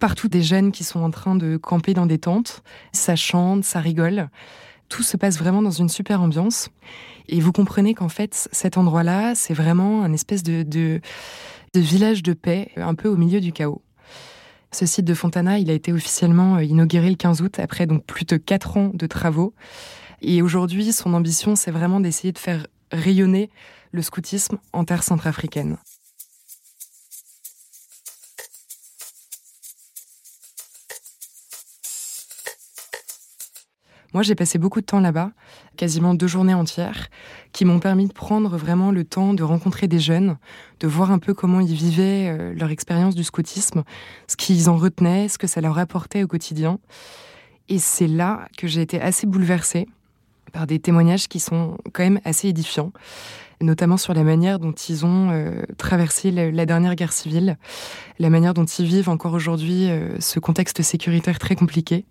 partout 0.00 0.28
des 0.28 0.42
jeunes 0.42 0.72
qui 0.72 0.82
sont 0.82 1.00
en 1.00 1.10
train 1.10 1.36
de 1.36 1.56
camper 1.56 1.94
dans 1.94 2.06
des 2.06 2.18
tentes. 2.18 2.62
Ça 2.92 3.14
chante, 3.14 3.64
ça 3.64 3.80
rigole. 3.80 4.28
Tout 4.90 5.02
se 5.02 5.16
passe 5.16 5.38
vraiment 5.38 5.62
dans 5.62 5.70
une 5.70 5.88
super 5.88 6.20
ambiance. 6.20 6.68
Et 7.28 7.40
vous 7.40 7.52
comprenez 7.52 7.94
qu'en 7.94 8.10
fait, 8.10 8.48
cet 8.52 8.76
endroit-là, 8.76 9.34
c'est 9.34 9.54
vraiment 9.54 10.02
un 10.02 10.12
espèce 10.12 10.42
de, 10.42 11.00
village 11.74 12.22
de 12.22 12.34
paix, 12.34 12.72
un 12.76 12.94
peu 12.94 13.08
au 13.08 13.16
milieu 13.16 13.40
du 13.40 13.52
chaos. 13.52 13.82
Ce 14.72 14.84
site 14.84 15.06
de 15.06 15.14
Fontana, 15.14 15.58
il 15.58 15.70
a 15.70 15.72
été 15.72 15.92
officiellement 15.92 16.56
euh, 16.56 16.64
inauguré 16.64 17.08
le 17.08 17.16
15 17.16 17.42
août, 17.42 17.58
après 17.58 17.86
donc 17.86 18.04
plus 18.04 18.24
de 18.24 18.36
quatre 18.36 18.76
ans 18.76 18.92
de 18.94 19.06
travaux. 19.06 19.52
Et 20.22 20.42
aujourd'hui, 20.42 20.92
son 20.92 21.14
ambition, 21.14 21.56
c'est 21.56 21.72
vraiment 21.72 21.98
d'essayer 21.98 22.32
de 22.32 22.38
faire 22.38 22.66
rayonner 22.92 23.50
le 23.90 24.02
scoutisme 24.02 24.58
en 24.72 24.84
terre 24.84 25.02
centrafricaine. 25.02 25.76
Moi, 34.12 34.22
j'ai 34.22 34.34
passé 34.34 34.58
beaucoup 34.58 34.80
de 34.80 34.86
temps 34.86 35.00
là-bas, 35.00 35.30
quasiment 35.76 36.14
deux 36.14 36.26
journées 36.26 36.54
entières, 36.54 37.08
qui 37.52 37.64
m'ont 37.64 37.78
permis 37.78 38.06
de 38.06 38.12
prendre 38.12 38.56
vraiment 38.56 38.90
le 38.90 39.04
temps 39.04 39.34
de 39.34 39.42
rencontrer 39.42 39.86
des 39.86 40.00
jeunes, 40.00 40.36
de 40.80 40.88
voir 40.88 41.12
un 41.12 41.18
peu 41.18 41.32
comment 41.32 41.60
ils 41.60 41.74
vivaient 41.74 42.28
euh, 42.28 42.52
leur 42.54 42.70
expérience 42.70 43.14
du 43.14 43.22
scoutisme, 43.22 43.84
ce 44.26 44.36
qu'ils 44.36 44.68
en 44.68 44.76
retenaient, 44.76 45.28
ce 45.28 45.38
que 45.38 45.46
ça 45.46 45.60
leur 45.60 45.78
apportait 45.78 46.24
au 46.24 46.26
quotidien. 46.26 46.80
Et 47.68 47.78
c'est 47.78 48.08
là 48.08 48.48
que 48.58 48.66
j'ai 48.66 48.82
été 48.82 49.00
assez 49.00 49.26
bouleversée 49.26 49.86
par 50.50 50.66
des 50.66 50.78
témoignages 50.78 51.28
qui 51.28 51.40
sont 51.40 51.78
quand 51.92 52.02
même 52.02 52.20
assez 52.24 52.48
édifiants 52.48 52.92
notamment 53.62 53.96
sur 53.96 54.14
la 54.14 54.24
manière 54.24 54.58
dont 54.58 54.72
ils 54.72 55.04
ont 55.04 55.30
euh, 55.30 55.62
traversé 55.76 56.30
la, 56.30 56.66
dernière 56.66 56.94
guerre 56.94 57.12
civile, 57.12 57.58
la 58.18 58.30
manière 58.30 58.54
dont 58.54 58.64
ils 58.64 58.86
vivent 58.86 59.08
encore 59.08 59.34
aujourd'hui 59.34 59.90
euh, 59.90 60.18
ce 60.18 60.40
contexte 60.40 60.82
sécuritaire 60.82 61.38
très 61.38 61.56
compliqué. 61.56 62.06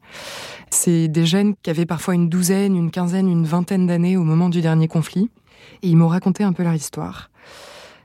C'est 0.69 1.07
des 1.07 1.25
jeunes 1.25 1.55
qui 1.61 1.69
avaient 1.69 1.87
parfois 1.87 2.13
une 2.13 2.29
douzaine, 2.29 2.75
une 2.75 2.91
quinzaine, 2.91 3.29
une 3.29 3.45
vingtaine 3.45 3.87
d'années 3.87 4.17
au 4.17 4.23
moment 4.23 4.49
du 4.49 4.61
dernier 4.61 4.87
conflit, 4.87 5.29
et 5.81 5.89
ils 5.89 5.97
m'ont 5.97 6.07
raconté 6.07 6.43
un 6.43 6.53
peu 6.53 6.63
leur 6.63 6.75
histoire. 6.75 7.31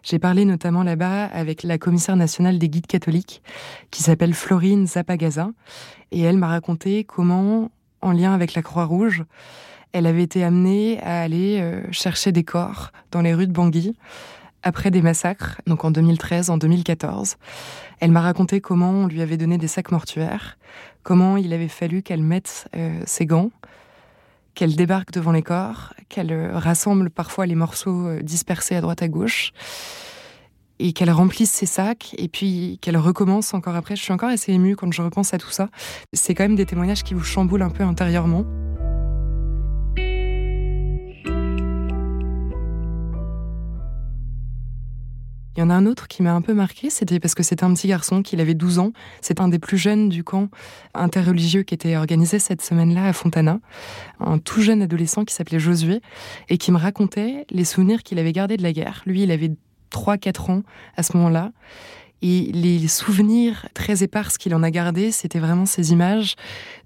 J'ai 0.03 0.19
parlé 0.19 0.45
notamment 0.45 0.83
là-bas 0.83 1.25
avec 1.27 1.63
la 1.63 1.79
commissaire 1.79 2.17
nationale 2.17 2.59
des 2.59 2.69
guides 2.69 2.87
catholiques, 2.87 3.43
qui 3.91 4.03
s'appelle 4.03 4.35
Florine 4.35 4.87
Zapagaza, 4.87 5.51
et 6.13 6.21
elle 6.21 6.39
m'a 6.39 6.49
raconté 6.49 7.05
comment, 7.05 7.71
en 8.01 8.13
lien 8.13 8.33
avec 8.33 8.55
la 8.55 8.63
Croix-Rouge, 8.63 9.25
elle 9.95 10.07
avait 10.07 10.25
été 10.25 10.43
amenée 10.43 11.01
à 11.03 11.23
aller 11.23 11.61
euh, 11.61 11.81
chercher 11.93 12.33
des 12.33 12.43
corps 12.43 12.91
dans 13.13 13.23
les 13.23 13.33
rues 13.33 13.47
de 13.47 13.53
Bangui 13.53 13.97
après 14.65 14.91
des 14.91 15.03
massacres, 15.03 15.61
donc 15.67 15.85
en 15.85 15.91
2013, 15.91 16.51
en 16.51 16.59
2014. 16.59 17.37
Elle 18.01 18.11
m'a 18.11 18.21
raconté 18.21 18.61
comment 18.61 18.91
on 18.91 19.07
lui 19.07 19.23
avait 19.23 19.37
donné 19.37 19.57
des 19.57 19.69
sacs 19.69 19.93
mortuaires, 19.93 20.59
comment 21.05 21.37
il 21.37 21.53
avait 21.53 21.69
fallu 21.69 22.03
qu'elle 22.03 22.23
mette 22.23 22.69
euh, 22.75 23.01
ses 23.07 23.25
gants, 23.25 23.51
qu'elle 24.55 24.75
débarque 24.75 25.13
devant 25.13 25.31
les 25.31 25.43
corps, 25.43 25.95
qu'elle 26.09 26.33
euh, 26.33 26.59
rassemble 26.59 27.09
parfois 27.09 27.47
les 27.47 27.55
morceaux 27.55 28.21
dispersés 28.21 28.75
à 28.75 28.81
droite 28.81 29.03
à 29.03 29.09
gauche, 29.09 29.53
et 30.81 30.93
qu'elle 30.93 31.11
remplisse 31.11 31.53
ses 31.53 31.67
sacs, 31.67 32.17
et 32.19 32.27
puis 32.27 32.81
qu'elle 32.83 32.97
recommence 32.97 33.55
encore 33.55 33.77
après. 33.77 33.95
Je 33.95 34.03
suis 34.03 34.13
encore 34.13 34.31
assez 34.31 34.53
émue 34.53 34.75
quand 34.75 34.93
je 34.93 35.03
repense 35.03 35.35
à 35.35 35.39
tout 35.39 35.51
ça. 35.51 35.69
C'est 36.13 36.35
quand 36.35 36.45
même 36.45 36.57
des 36.57 36.67
témoignages 36.67 37.05
qui 37.05 37.15
vous 37.15 37.23
chamboulent 37.23 37.63
un 37.63 37.71
peu 37.71 37.85
intérieurement. 37.85 38.45
Il 45.57 45.61
y 45.61 45.63
en 45.63 45.71
a 45.71 45.75
un 45.75 45.87
autre 45.87 46.09
qui 46.09 46.23
m'a 46.23 46.33
un 46.33 46.41
peu 46.41 46.53
marqué, 46.53 46.91
c'était 46.91 47.21
parce 47.21 47.35
que 47.35 47.45
c'était 47.45 47.63
un 47.63 47.73
petit 47.75 47.87
garçon, 47.87 48.23
qu'il 48.23 48.41
avait 48.41 48.55
12 48.55 48.81
ans. 48.81 48.93
C'est 49.21 49.41
un 49.41 49.47
des 49.47 49.61
plus 49.61 49.79
jeunes 49.79 50.09
du 50.09 50.25
camp 50.25 50.49
interreligieux 50.95 51.63
qui 51.63 51.75
était 51.75 51.97
organisé 51.97 52.41
cette 52.41 52.61
semaine-là 52.61 53.07
à 53.07 53.13
Fontana. 53.13 53.61
Un 54.19 54.39
tout 54.39 54.63
jeune 54.63 54.83
adolescent 54.83 55.25
qui 55.25 55.33
s'appelait 55.33 55.61
Josué 55.61 56.01
et 56.49 56.59
qui 56.59 56.73
me 56.73 56.77
racontait 56.77 57.47
les 57.51 57.65
souvenirs 57.65 58.03
qu'il 58.03 58.19
avait 58.19 58.33
gardés 58.33 58.57
de 58.57 58.65
la 58.65 58.73
guerre. 58.73 59.03
Lui, 59.07 59.23
il 59.23 59.31
avait 59.31 59.53
3-4 59.93 60.51
ans 60.51 60.63
à 60.97 61.05
ce 61.05 61.17
moment-là. 61.17 61.53
Et 62.21 62.51
les 62.53 62.89
souvenirs 62.89 63.69
très 63.75 64.03
épars 64.03 64.33
qu'il 64.33 64.55
en 64.55 64.63
a 64.63 64.71
gardés, 64.71 65.13
c'était 65.13 65.39
vraiment 65.39 65.67
ces 65.67 65.93
images 65.93 66.37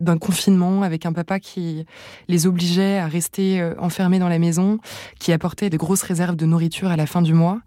d'un 0.00 0.18
confinement 0.18 0.82
avec 0.82 1.06
un 1.06 1.12
papa 1.12 1.38
qui 1.38 1.86
les 2.26 2.46
obligeait 2.46 2.98
à 2.98 3.06
rester 3.06 3.60
euh, 3.60 3.74
enfermés 3.78 4.18
dans 4.18 4.28
la 4.28 4.40
maison, 4.40 4.78
qui 5.20 5.32
apportait 5.32 5.70
de 5.70 5.76
grosses 5.76 6.02
réserves 6.02 6.34
de 6.34 6.44
nourriture 6.44 6.88
à 6.88 6.96
la 6.96 7.06
fin 7.06 7.22
du 7.22 7.34
mois 7.34 7.60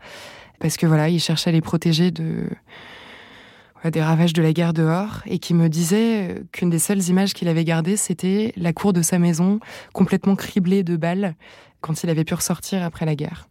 parce 0.61 0.77
que 0.77 0.85
voilà, 0.85 1.09
il 1.09 1.19
cherchait 1.19 1.49
à 1.49 1.53
les 1.53 1.61
protéger 1.61 2.11
de 2.11 2.45
des 3.89 4.01
ravages 4.01 4.33
de 4.33 4.43
la 4.43 4.53
guerre 4.53 4.73
dehors 4.73 5.21
et 5.25 5.39
qui 5.39 5.55
me 5.55 5.67
disait 5.67 6.43
qu'une 6.51 6.69
des 6.69 6.77
seules 6.77 7.01
images 7.09 7.33
qu'il 7.33 7.47
avait 7.47 7.63
gardées, 7.65 7.97
c'était 7.97 8.53
la 8.55 8.73
cour 8.73 8.93
de 8.93 9.01
sa 9.01 9.17
maison 9.17 9.59
complètement 9.91 10.35
criblée 10.35 10.83
de 10.83 10.95
balles 10.97 11.33
quand 11.79 12.03
il 12.03 12.09
avait 12.11 12.23
pu 12.23 12.35
ressortir 12.35 12.83
après 12.83 13.07
la 13.07 13.15
guerre. 13.15 13.49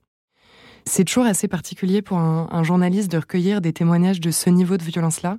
C'est 0.85 1.05
toujours 1.05 1.25
assez 1.25 1.49
particulier 1.49 2.00
pour 2.00 2.19
un, 2.19 2.62
journaliste 2.62 3.11
de 3.11 3.19
recueillir 3.19 3.61
des 3.61 3.73
témoignages 3.73 4.21
de 4.21 4.31
ce 4.31 4.49
niveau 4.50 4.76
de 4.76 4.85
violence-là, 4.85 5.38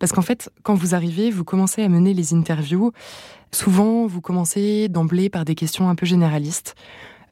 parce 0.00 0.12
qu'en 0.12 0.22
fait, 0.22 0.50
quand 0.64 0.74
vous 0.74 0.94
arrivez, 0.94 1.30
vous 1.30 1.44
commencez 1.44 1.82
à 1.82 1.88
mener 1.88 2.12
les 2.12 2.34
interviews. 2.34 2.92
Souvent, 3.52 4.06
vous 4.06 4.20
commencez 4.20 4.88
d'emblée 4.88 5.30
par 5.30 5.44
des 5.44 5.54
questions 5.54 5.88
un 5.88 5.94
peu 5.94 6.04
généralistes, 6.04 6.74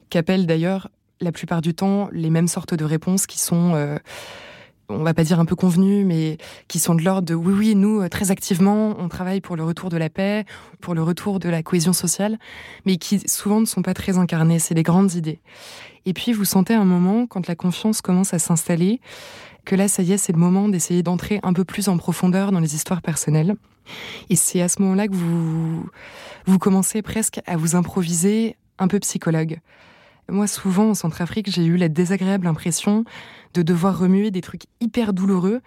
qu'appellent 0.09 0.47
d'ailleurs 0.47 0.89
la 1.21 1.31
plupart 1.31 1.61
du 1.61 1.73
temps 1.73 2.09
les 2.11 2.29
mêmes 2.29 2.47
sortes 2.47 2.73
de 2.73 2.85
réponses 2.85 3.25
qui 3.25 3.39
sont, 3.39 3.73
euh, 3.75 3.97
on 4.89 5.03
va 5.03 5.13
pas 5.13 5.23
dire 5.23 5.39
un 5.39 5.45
peu 5.45 5.55
convenues, 5.55 6.03
mais 6.03 6.37
qui 6.67 6.79
sont 6.79 6.95
de 6.95 7.01
l'ordre 7.01 7.27
de 7.27 7.33
oui, 7.33 7.53
oui, 7.53 7.75
nous, 7.75 8.01
euh, 8.01 8.09
très 8.09 8.31
activement, 8.31 8.95
on 8.99 9.09
travaille 9.09 9.41
pour 9.41 9.55
le 9.55 9.63
retour 9.63 9.89
de 9.89 9.97
la 9.97 10.09
paix, 10.09 10.45
pour 10.81 10.93
le 10.93 11.03
retour 11.03 11.39
de 11.39 11.49
la 11.49 11.63
cohésion 11.63 11.93
sociale, 11.93 12.37
mais 12.85 12.97
qui 12.97 13.19
souvent 13.27 13.59
ne 13.59 13.65
sont 13.65 13.81
pas 13.81 13.93
très 13.93 14.17
incarnées. 14.17 14.59
C'est 14.59 14.75
des 14.75 14.83
grandes 14.83 15.13
idées. 15.13 15.39
Et 16.05 16.13
puis, 16.13 16.33
vous 16.33 16.45
sentez 16.45 16.75
un 16.75 16.85
moment, 16.85 17.25
quand 17.25 17.47
la 17.47 17.55
confiance 17.55 18.01
commence 18.01 18.33
à 18.33 18.39
s'installer, 18.39 18.99
que 19.65 19.75
là, 19.75 19.87
ça 19.87 20.03
y 20.03 20.11
est, 20.11 20.17
c'est 20.17 20.33
le 20.33 20.39
moment 20.39 20.69
d'essayer 20.69 21.01
d'entrer 21.01 21.39
un 21.41 21.51
peu 21.51 21.65
plus 21.65 21.89
en 21.89 21.97
profondeur 21.97 22.51
dans 22.51 22.59
les 22.59 22.75
histoires 22.75 23.01
personnelles. 23.01 23.55
Et 24.29 24.35
c'est 24.35 24.61
à 24.61 24.69
ce 24.69 24.81
moment-là 24.81 25.07
que 25.07 25.15
vous, 25.15 25.87
vous 26.45 26.59
commencez 26.59 27.01
presque 27.01 27.41
à 27.47 27.57
vous 27.57 27.75
improviser 27.75 28.55
un 28.77 28.87
peu 28.87 28.99
psychologue. 28.99 29.59
Moi, 30.29 30.47
souvent, 30.47 30.89
en 30.89 30.93
Centrafrique, 30.95 31.51
j'ai 31.51 31.65
eu 31.65 31.77
la 31.77 31.87
désagréable 31.87 32.47
impression 32.47 33.03
de 33.53 33.61
devoir 33.61 33.97
remuer 33.97 34.31
des 34.31 34.41
trucs 34.41 34.63
hyper 34.81 35.13
douloureux 35.13 35.61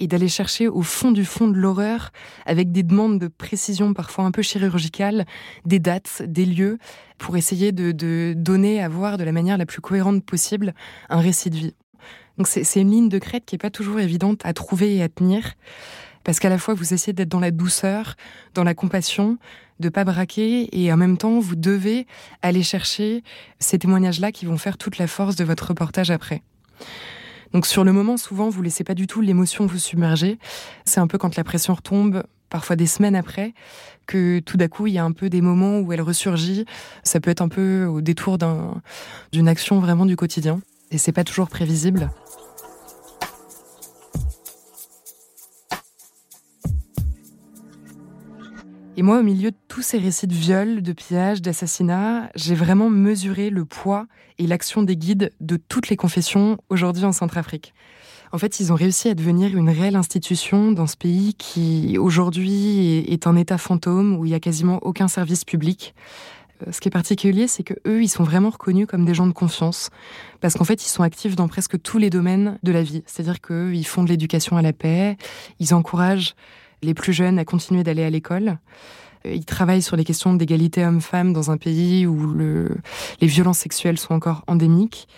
et 0.00 0.06
d'aller 0.06 0.28
chercher 0.28 0.68
au 0.68 0.82
fond 0.82 1.10
du 1.10 1.24
fond 1.24 1.48
de 1.48 1.56
l'horreur, 1.56 2.10
avec 2.46 2.72
des 2.72 2.82
demandes 2.82 3.18
de 3.18 3.28
précision 3.28 3.92
parfois 3.94 4.24
un 4.24 4.30
peu 4.30 4.42
chirurgicales, 4.42 5.26
des 5.66 5.78
dates, 5.78 6.22
des 6.22 6.46
lieux, 6.46 6.78
pour 7.18 7.36
essayer 7.36 7.72
de, 7.72 8.32
donner 8.32 8.82
à 8.82 8.88
voir 8.88 9.18
de 9.18 9.24
la 9.24 9.32
manière 9.32 9.58
la 9.58 9.66
plus 9.66 9.80
cohérente 9.80 10.24
possible 10.24 10.74
un 11.10 11.20
récit 11.20 11.50
de 11.50 11.56
vie. 11.56 11.74
Donc 12.38 12.46
c'est 12.46 12.80
une 12.80 12.92
ligne 12.92 13.08
de 13.08 13.18
crête 13.18 13.44
qui 13.44 13.56
n'est 13.56 13.58
pas 13.58 13.70
toujours 13.70 13.98
évidente 13.98 14.40
à 14.44 14.52
trouver 14.52 14.96
et 14.96 15.02
à 15.02 15.08
tenir, 15.08 15.54
parce 16.22 16.38
qu'à 16.38 16.48
la 16.48 16.58
fois 16.58 16.74
vous 16.74 16.94
essayez 16.94 17.12
d'être 17.12 17.28
dans 17.28 17.40
la 17.40 17.50
douceur, 17.50 18.14
dans 18.54 18.62
la 18.62 18.74
compassion, 18.74 19.38
de 19.80 19.88
pas 19.88 20.04
braquer 20.04 20.68
et 20.72 20.92
en 20.92 20.96
même 20.96 21.16
temps 21.16 21.38
vous 21.38 21.56
devez 21.56 22.06
aller 22.42 22.62
chercher 22.62 23.22
ces 23.58 23.78
témoignages-là 23.78 24.32
qui 24.32 24.46
vont 24.46 24.58
faire 24.58 24.78
toute 24.78 24.98
la 24.98 25.06
force 25.06 25.36
de 25.36 25.44
votre 25.44 25.68
reportage 25.68 26.10
après. 26.10 26.42
Donc 27.52 27.66
sur 27.66 27.84
le 27.84 27.92
moment, 27.92 28.16
souvent, 28.16 28.50
vous 28.50 28.62
laissez 28.62 28.84
pas 28.84 28.94
du 28.94 29.06
tout 29.06 29.20
l'émotion 29.20 29.66
vous 29.66 29.78
submerger. 29.78 30.38
C'est 30.84 31.00
un 31.00 31.06
peu 31.06 31.18
quand 31.18 31.36
la 31.36 31.44
pression 31.44 31.74
retombe, 31.74 32.24
parfois 32.50 32.76
des 32.76 32.86
semaines 32.86 33.16
après, 33.16 33.54
que 34.06 34.40
tout 34.40 34.56
d'un 34.56 34.68
coup, 34.68 34.86
il 34.86 34.94
y 34.94 34.98
a 34.98 35.04
un 35.04 35.12
peu 35.12 35.28
des 35.30 35.40
moments 35.40 35.80
où 35.80 35.92
elle 35.92 36.02
ressurgit. 36.02 36.66
Ça 37.04 37.20
peut 37.20 37.30
être 37.30 37.42
un 37.42 37.48
peu 37.48 37.86
au 37.86 38.00
détour 38.00 38.38
d'une 39.32 39.48
action 39.48 39.80
vraiment 39.80 40.06
du 40.06 40.16
quotidien. 40.16 40.60
Et 40.90 40.98
c'est 40.98 41.12
pas 41.12 41.24
toujours 41.24 41.48
prévisible. 41.48 42.10
Et 48.98 49.02
moi, 49.02 49.20
au 49.20 49.22
milieu 49.22 49.52
de 49.52 49.56
tous 49.68 49.82
ces 49.82 49.98
récits 49.98 50.26
de 50.26 50.34
viol, 50.34 50.82
de 50.82 50.92
pillage, 50.92 51.40
d'assassinat, 51.40 52.30
j'ai 52.34 52.56
vraiment 52.56 52.90
mesuré 52.90 53.48
le 53.48 53.64
poids 53.64 54.08
et 54.38 54.46
l'action 54.48 54.82
des 54.82 54.96
guides 54.96 55.30
de 55.38 55.56
toutes 55.56 55.88
les 55.88 55.94
confessions 55.94 56.58
aujourd'hui 56.68 57.04
en 57.04 57.12
Centrafrique. 57.12 57.74
En 58.32 58.38
fait, 58.38 58.58
ils 58.58 58.72
ont 58.72 58.74
réussi 58.74 59.08
à 59.08 59.14
devenir 59.14 59.56
une 59.56 59.70
réelle 59.70 59.94
institution 59.94 60.72
dans 60.72 60.88
ce 60.88 60.96
pays 60.96 61.34
qui, 61.34 61.96
aujourd'hui, 61.96 63.04
est 63.06 63.28
un 63.28 63.36
état 63.36 63.56
fantôme 63.56 64.16
où 64.16 64.24
il 64.24 64.32
y 64.32 64.34
a 64.34 64.40
quasiment 64.40 64.80
aucun 64.82 65.06
service 65.06 65.44
public. 65.44 65.94
Euh, 66.66 66.72
ce 66.72 66.80
qui 66.80 66.88
est 66.88 66.90
particulier, 66.90 67.46
c'est 67.46 67.62
que 67.62 67.74
eux, 67.86 68.02
ils 68.02 68.08
sont 68.08 68.24
vraiment 68.24 68.50
reconnus 68.50 68.88
comme 68.88 69.04
des 69.04 69.14
gens 69.14 69.28
de 69.28 69.32
confiance, 69.32 69.90
parce 70.40 70.54
qu'en 70.54 70.64
fait, 70.64 70.84
ils 70.84 70.88
sont 70.88 71.04
actifs 71.04 71.36
dans 71.36 71.46
presque 71.46 71.80
tous 71.80 71.98
les 71.98 72.10
domaines 72.10 72.58
de 72.64 72.72
la 72.72 72.82
vie. 72.82 73.04
C'est-à-dire 73.06 73.40
qu'ils 73.40 73.86
font 73.86 74.02
de 74.02 74.08
l'éducation 74.08 74.56
à 74.56 74.62
la 74.62 74.72
paix, 74.72 75.16
ils 75.60 75.72
encouragent 75.72 76.34
les 76.82 76.94
plus 76.94 77.12
jeunes 77.12 77.38
à 77.38 77.44
continuer 77.44 77.82
d'aller 77.82 78.04
à 78.04 78.10
l'école. 78.10 78.58
Euh, 79.26 79.34
ils 79.34 79.44
travaillent 79.44 79.82
sur 79.82 79.96
les 79.96 80.04
questions 80.04 80.34
d'égalité 80.34 80.84
homme-femme 80.84 81.32
dans 81.32 81.50
un 81.50 81.56
pays 81.56 82.06
où 82.06 82.34
les 83.20 83.26
violences 83.26 83.58
sexuelles 83.58 83.98
sont 83.98 84.14
encore 84.14 84.44
endémiques. 84.46 85.08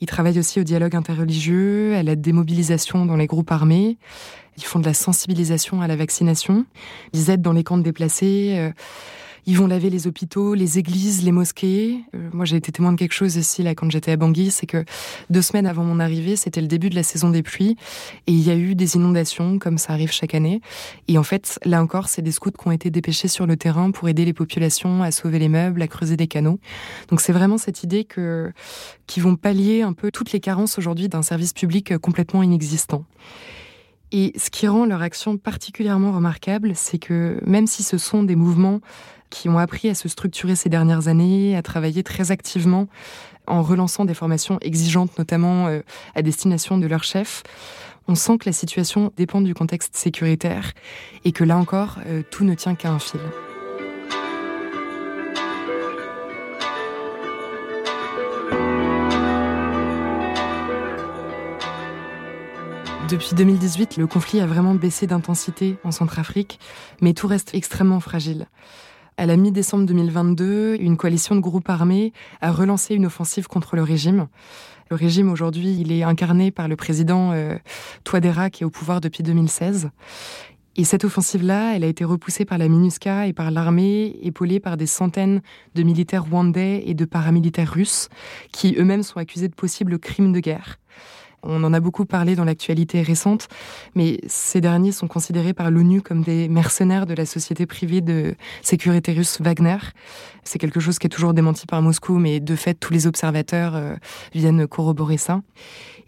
Ils 0.00 0.06
travaillent 0.06 0.38
aussi 0.38 0.60
au 0.60 0.64
dialogue 0.64 0.96
interreligieux, 0.96 1.94
à 1.94 2.02
la 2.02 2.16
démobilisation 2.16 3.04
dans 3.04 3.16
les 3.16 3.26
groupes 3.26 3.52
armés. 3.52 3.98
Ils 4.56 4.64
font 4.64 4.78
de 4.78 4.86
la 4.86 4.94
sensibilisation 4.94 5.82
à 5.82 5.86
la 5.86 5.96
vaccination. 5.96 6.64
Ils 7.12 7.30
aident 7.30 7.42
dans 7.42 7.52
les 7.52 7.64
camps 7.64 7.78
de 7.78 7.82
déplacés. 7.82 8.72
Ils 9.46 9.56
vont 9.56 9.66
laver 9.66 9.90
les 9.90 10.06
hôpitaux, 10.06 10.54
les 10.54 10.78
églises, 10.78 11.22
les 11.24 11.32
mosquées. 11.32 12.00
Euh, 12.14 12.28
moi, 12.32 12.44
j'ai 12.44 12.56
été 12.56 12.72
témoin 12.72 12.92
de 12.92 12.98
quelque 12.98 13.12
chose 13.12 13.36
ici, 13.36 13.62
là, 13.62 13.74
quand 13.74 13.90
j'étais 13.90 14.12
à 14.12 14.16
Bangui, 14.16 14.50
c'est 14.50 14.66
que 14.66 14.84
deux 15.30 15.42
semaines 15.42 15.66
avant 15.66 15.84
mon 15.84 16.00
arrivée, 16.00 16.36
c'était 16.36 16.60
le 16.60 16.66
début 16.66 16.90
de 16.90 16.94
la 16.94 17.02
saison 17.02 17.30
des 17.30 17.42
pluies, 17.42 17.76
et 18.26 18.32
il 18.32 18.40
y 18.40 18.50
a 18.50 18.56
eu 18.56 18.74
des 18.74 18.96
inondations, 18.96 19.58
comme 19.58 19.78
ça 19.78 19.92
arrive 19.92 20.12
chaque 20.12 20.34
année. 20.34 20.60
Et 21.08 21.18
en 21.18 21.22
fait, 21.22 21.58
là 21.64 21.82
encore, 21.82 22.08
c'est 22.08 22.22
des 22.22 22.32
scouts 22.32 22.50
qui 22.50 22.68
ont 22.68 22.72
été 22.72 22.90
dépêchés 22.90 23.28
sur 23.28 23.46
le 23.46 23.56
terrain 23.56 23.90
pour 23.90 24.08
aider 24.08 24.24
les 24.24 24.32
populations 24.32 25.02
à 25.02 25.10
sauver 25.10 25.38
les 25.38 25.48
meubles, 25.48 25.82
à 25.82 25.88
creuser 25.88 26.16
des 26.16 26.26
canaux. 26.26 26.58
Donc 27.08 27.20
c'est 27.20 27.32
vraiment 27.32 27.58
cette 27.58 27.82
idée 27.82 28.04
que, 28.04 28.52
qui 29.06 29.20
vont 29.20 29.36
pallier 29.36 29.82
un 29.82 29.92
peu 29.92 30.10
toutes 30.10 30.32
les 30.32 30.40
carences 30.40 30.78
aujourd'hui 30.78 31.08
d'un 31.08 31.22
service 31.22 31.52
public 31.52 31.96
complètement 31.98 32.42
inexistant. 32.42 33.04
Et 34.12 34.32
ce 34.36 34.50
qui 34.50 34.66
rend 34.66 34.86
leur 34.86 35.02
action 35.02 35.36
particulièrement 35.36 36.12
remarquable, 36.12 36.72
c'est 36.74 36.98
que 36.98 37.40
même 37.46 37.66
si 37.66 37.82
ce 37.82 37.96
sont 37.96 38.24
des 38.24 38.34
mouvements 38.34 38.80
qui 39.30 39.48
ont 39.48 39.58
appris 39.58 39.88
à 39.88 39.94
se 39.94 40.08
structurer 40.08 40.56
ces 40.56 40.68
dernières 40.68 41.08
années, 41.08 41.56
à 41.56 41.62
travailler 41.62 42.02
très 42.02 42.30
activement 42.30 42.88
en 43.46 43.62
relançant 43.62 44.04
des 44.04 44.14
formations 44.14 44.58
exigeantes, 44.60 45.18
notamment 45.18 45.66
euh, 45.66 45.80
à 46.14 46.22
destination 46.22 46.78
de 46.78 46.86
leurs 46.86 47.04
chefs, 47.04 47.42
on 48.08 48.14
sent 48.14 48.38
que 48.38 48.46
la 48.46 48.52
situation 48.52 49.12
dépend 49.16 49.40
du 49.40 49.54
contexte 49.54 49.96
sécuritaire 49.96 50.72
et 51.24 51.32
que 51.32 51.44
là 51.44 51.56
encore, 51.56 51.98
euh, 52.06 52.22
tout 52.30 52.44
ne 52.44 52.54
tient 52.54 52.74
qu'à 52.74 52.90
un 52.90 52.98
fil. 52.98 53.20
Depuis 63.08 63.34
2018, 63.34 63.96
le 63.96 64.06
conflit 64.06 64.40
a 64.40 64.46
vraiment 64.46 64.76
baissé 64.76 65.08
d'intensité 65.08 65.78
en 65.82 65.90
Centrafrique, 65.90 66.60
mais 67.00 67.12
tout 67.12 67.26
reste 67.26 67.54
extrêmement 67.54 67.98
fragile. 67.98 68.46
À 69.20 69.26
la 69.26 69.36
mi-décembre 69.36 69.84
2022, 69.84 70.78
une 70.80 70.96
coalition 70.96 71.34
de 71.34 71.40
groupes 71.40 71.68
armés 71.68 72.14
a 72.40 72.50
relancé 72.50 72.94
une 72.94 73.04
offensive 73.04 73.48
contre 73.48 73.76
le 73.76 73.82
régime. 73.82 74.28
Le 74.88 74.96
régime 74.96 75.30
aujourd'hui, 75.30 75.76
il 75.78 75.92
est 75.92 76.02
incarné 76.02 76.50
par 76.50 76.68
le 76.68 76.74
président 76.74 77.32
euh, 77.32 77.58
qui 78.50 78.62
est 78.62 78.64
au 78.64 78.70
pouvoir 78.70 79.02
depuis 79.02 79.22
2016. 79.22 79.90
Et 80.76 80.84
cette 80.84 81.04
offensive-là, 81.04 81.76
elle 81.76 81.84
a 81.84 81.86
été 81.86 82.02
repoussée 82.02 82.46
par 82.46 82.56
la 82.56 82.66
MINUSCA 82.66 83.26
et 83.26 83.34
par 83.34 83.50
l'armée, 83.50 84.16
épaulée 84.22 84.58
par 84.58 84.78
des 84.78 84.86
centaines 84.86 85.42
de 85.74 85.82
militaires 85.82 86.24
rwandais 86.24 86.84
et 86.86 86.94
de 86.94 87.04
paramilitaires 87.04 87.70
russes, 87.70 88.08
qui 88.52 88.74
eux-mêmes 88.78 89.02
sont 89.02 89.18
accusés 89.18 89.48
de 89.48 89.54
possibles 89.54 89.98
crimes 89.98 90.32
de 90.32 90.40
guerre. 90.40 90.78
On 91.42 91.64
en 91.64 91.72
a 91.72 91.80
beaucoup 91.80 92.04
parlé 92.04 92.36
dans 92.36 92.44
l'actualité 92.44 93.02
récente, 93.02 93.48
mais 93.94 94.20
ces 94.26 94.60
derniers 94.60 94.92
sont 94.92 95.08
considérés 95.08 95.54
par 95.54 95.70
l'ONU 95.70 96.02
comme 96.02 96.22
des 96.22 96.48
mercenaires 96.48 97.06
de 97.06 97.14
la 97.14 97.24
société 97.24 97.66
privée 97.66 98.00
de 98.00 98.34
sécurité 98.62 99.12
russe 99.12 99.40
Wagner. 99.40 99.78
C'est 100.44 100.58
quelque 100.58 100.80
chose 100.80 100.98
qui 100.98 101.06
est 101.06 101.10
toujours 101.10 101.32
démenti 101.32 101.66
par 101.66 101.80
Moscou, 101.80 102.18
mais 102.18 102.40
de 102.40 102.56
fait, 102.56 102.74
tous 102.74 102.92
les 102.92 103.06
observateurs 103.06 103.74
euh, 103.74 103.94
viennent 104.34 104.66
corroborer 104.66 105.16
ça. 105.16 105.40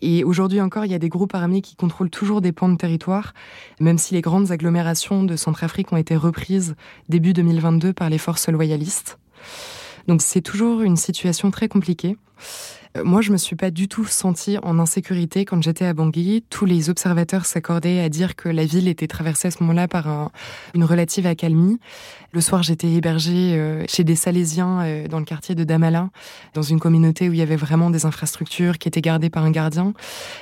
Et 0.02 0.24
aujourd'hui 0.24 0.60
encore, 0.60 0.84
il 0.84 0.90
y 0.90 0.94
a 0.94 0.98
des 0.98 1.08
groupes 1.08 1.34
armés 1.34 1.62
qui 1.62 1.76
contrôlent 1.76 2.10
toujours 2.10 2.40
des 2.40 2.52
pans 2.52 2.68
de 2.68 2.76
territoire, 2.76 3.34
même 3.80 3.98
si 3.98 4.14
les 4.14 4.20
grandes 4.20 4.50
agglomérations 4.50 5.22
de 5.22 5.36
Centrafrique 5.36 5.92
ont 5.92 5.96
été 5.96 6.16
reprises 6.16 6.74
début 7.08 7.32
2022 7.32 7.92
par 7.92 8.10
les 8.10 8.18
forces 8.18 8.48
loyalistes. 8.48 9.18
Donc 10.08 10.22
c'est 10.22 10.40
toujours 10.40 10.82
une 10.82 10.96
situation 10.96 11.50
très 11.50 11.68
compliquée. 11.68 12.16
Euh, 12.96 13.04
moi, 13.04 13.20
je 13.20 13.32
me 13.32 13.36
suis 13.36 13.56
pas 13.56 13.70
du 13.70 13.88
tout 13.88 14.04
sentie 14.04 14.58
en 14.62 14.78
insécurité 14.78 15.44
quand 15.44 15.62
j'étais 15.62 15.84
à 15.84 15.94
Bangui. 15.94 16.44
Tous 16.50 16.64
les 16.64 16.90
observateurs 16.90 17.46
s'accordaient 17.46 18.00
à 18.00 18.08
dire 18.08 18.36
que 18.36 18.48
la 18.48 18.64
ville 18.64 18.88
était 18.88 19.06
traversée 19.06 19.48
à 19.48 19.50
ce 19.50 19.62
moment-là 19.62 19.88
par 19.88 20.30
une 20.74 20.84
relative 20.84 21.26
accalmie. 21.26 21.78
Le 22.32 22.40
soir, 22.40 22.62
j'étais 22.62 22.90
hébergée 22.90 23.54
euh, 23.58 23.84
chez 23.88 24.04
des 24.04 24.16
Salésiens 24.16 24.80
euh, 24.82 25.06
dans 25.06 25.18
le 25.18 25.24
quartier 25.24 25.54
de 25.54 25.64
Damala, 25.64 26.08
dans 26.54 26.62
une 26.62 26.80
communauté 26.80 27.28
où 27.28 27.32
il 27.32 27.38
y 27.38 27.42
avait 27.42 27.56
vraiment 27.56 27.90
des 27.90 28.06
infrastructures 28.06 28.78
qui 28.78 28.88
étaient 28.88 29.02
gardées 29.02 29.28
par 29.28 29.44
un 29.44 29.50
gardien. 29.50 29.92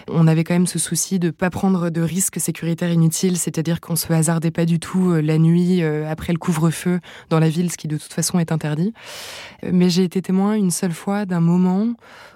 On 0.09 0.29
avait 0.29 0.45
quand 0.45 0.55
même 0.55 0.69
ce 0.69 0.79
souci 0.79 1.19
de 1.19 1.31
pas 1.31 1.50
prendre 1.50 1.90
de 1.90 2.00
risques 2.00 2.38
sécuritaires 2.38 2.93
inutiles, 2.93 3.37
c'est-à-dire 3.37 3.81
qu'on 3.81 3.97
se 3.97 4.12
hasardait 4.12 4.52
pas 4.52 4.67
du 4.67 4.79
tout 4.79 5.14
la 5.14 5.38
nuit 5.38 5.83
après 5.83 6.33
le 6.33 6.38
couvre-feu 6.38 7.00
dans 7.29 7.40
la 7.40 7.49
ville, 7.49 7.71
ce 7.71 7.76
qui 7.76 7.88
de 7.88 7.97
toute 7.97 8.12
façon 8.12 8.38
est 8.38 8.52
interdit. 8.52 8.93
Mais 9.71 9.90
j'ai 9.90 10.05
été 10.05 10.23
témoin 10.23 10.55
une 10.55 10.71
seule 10.71 10.93
fois 10.93 11.26
d'un 11.26 11.40
moment 11.40 11.95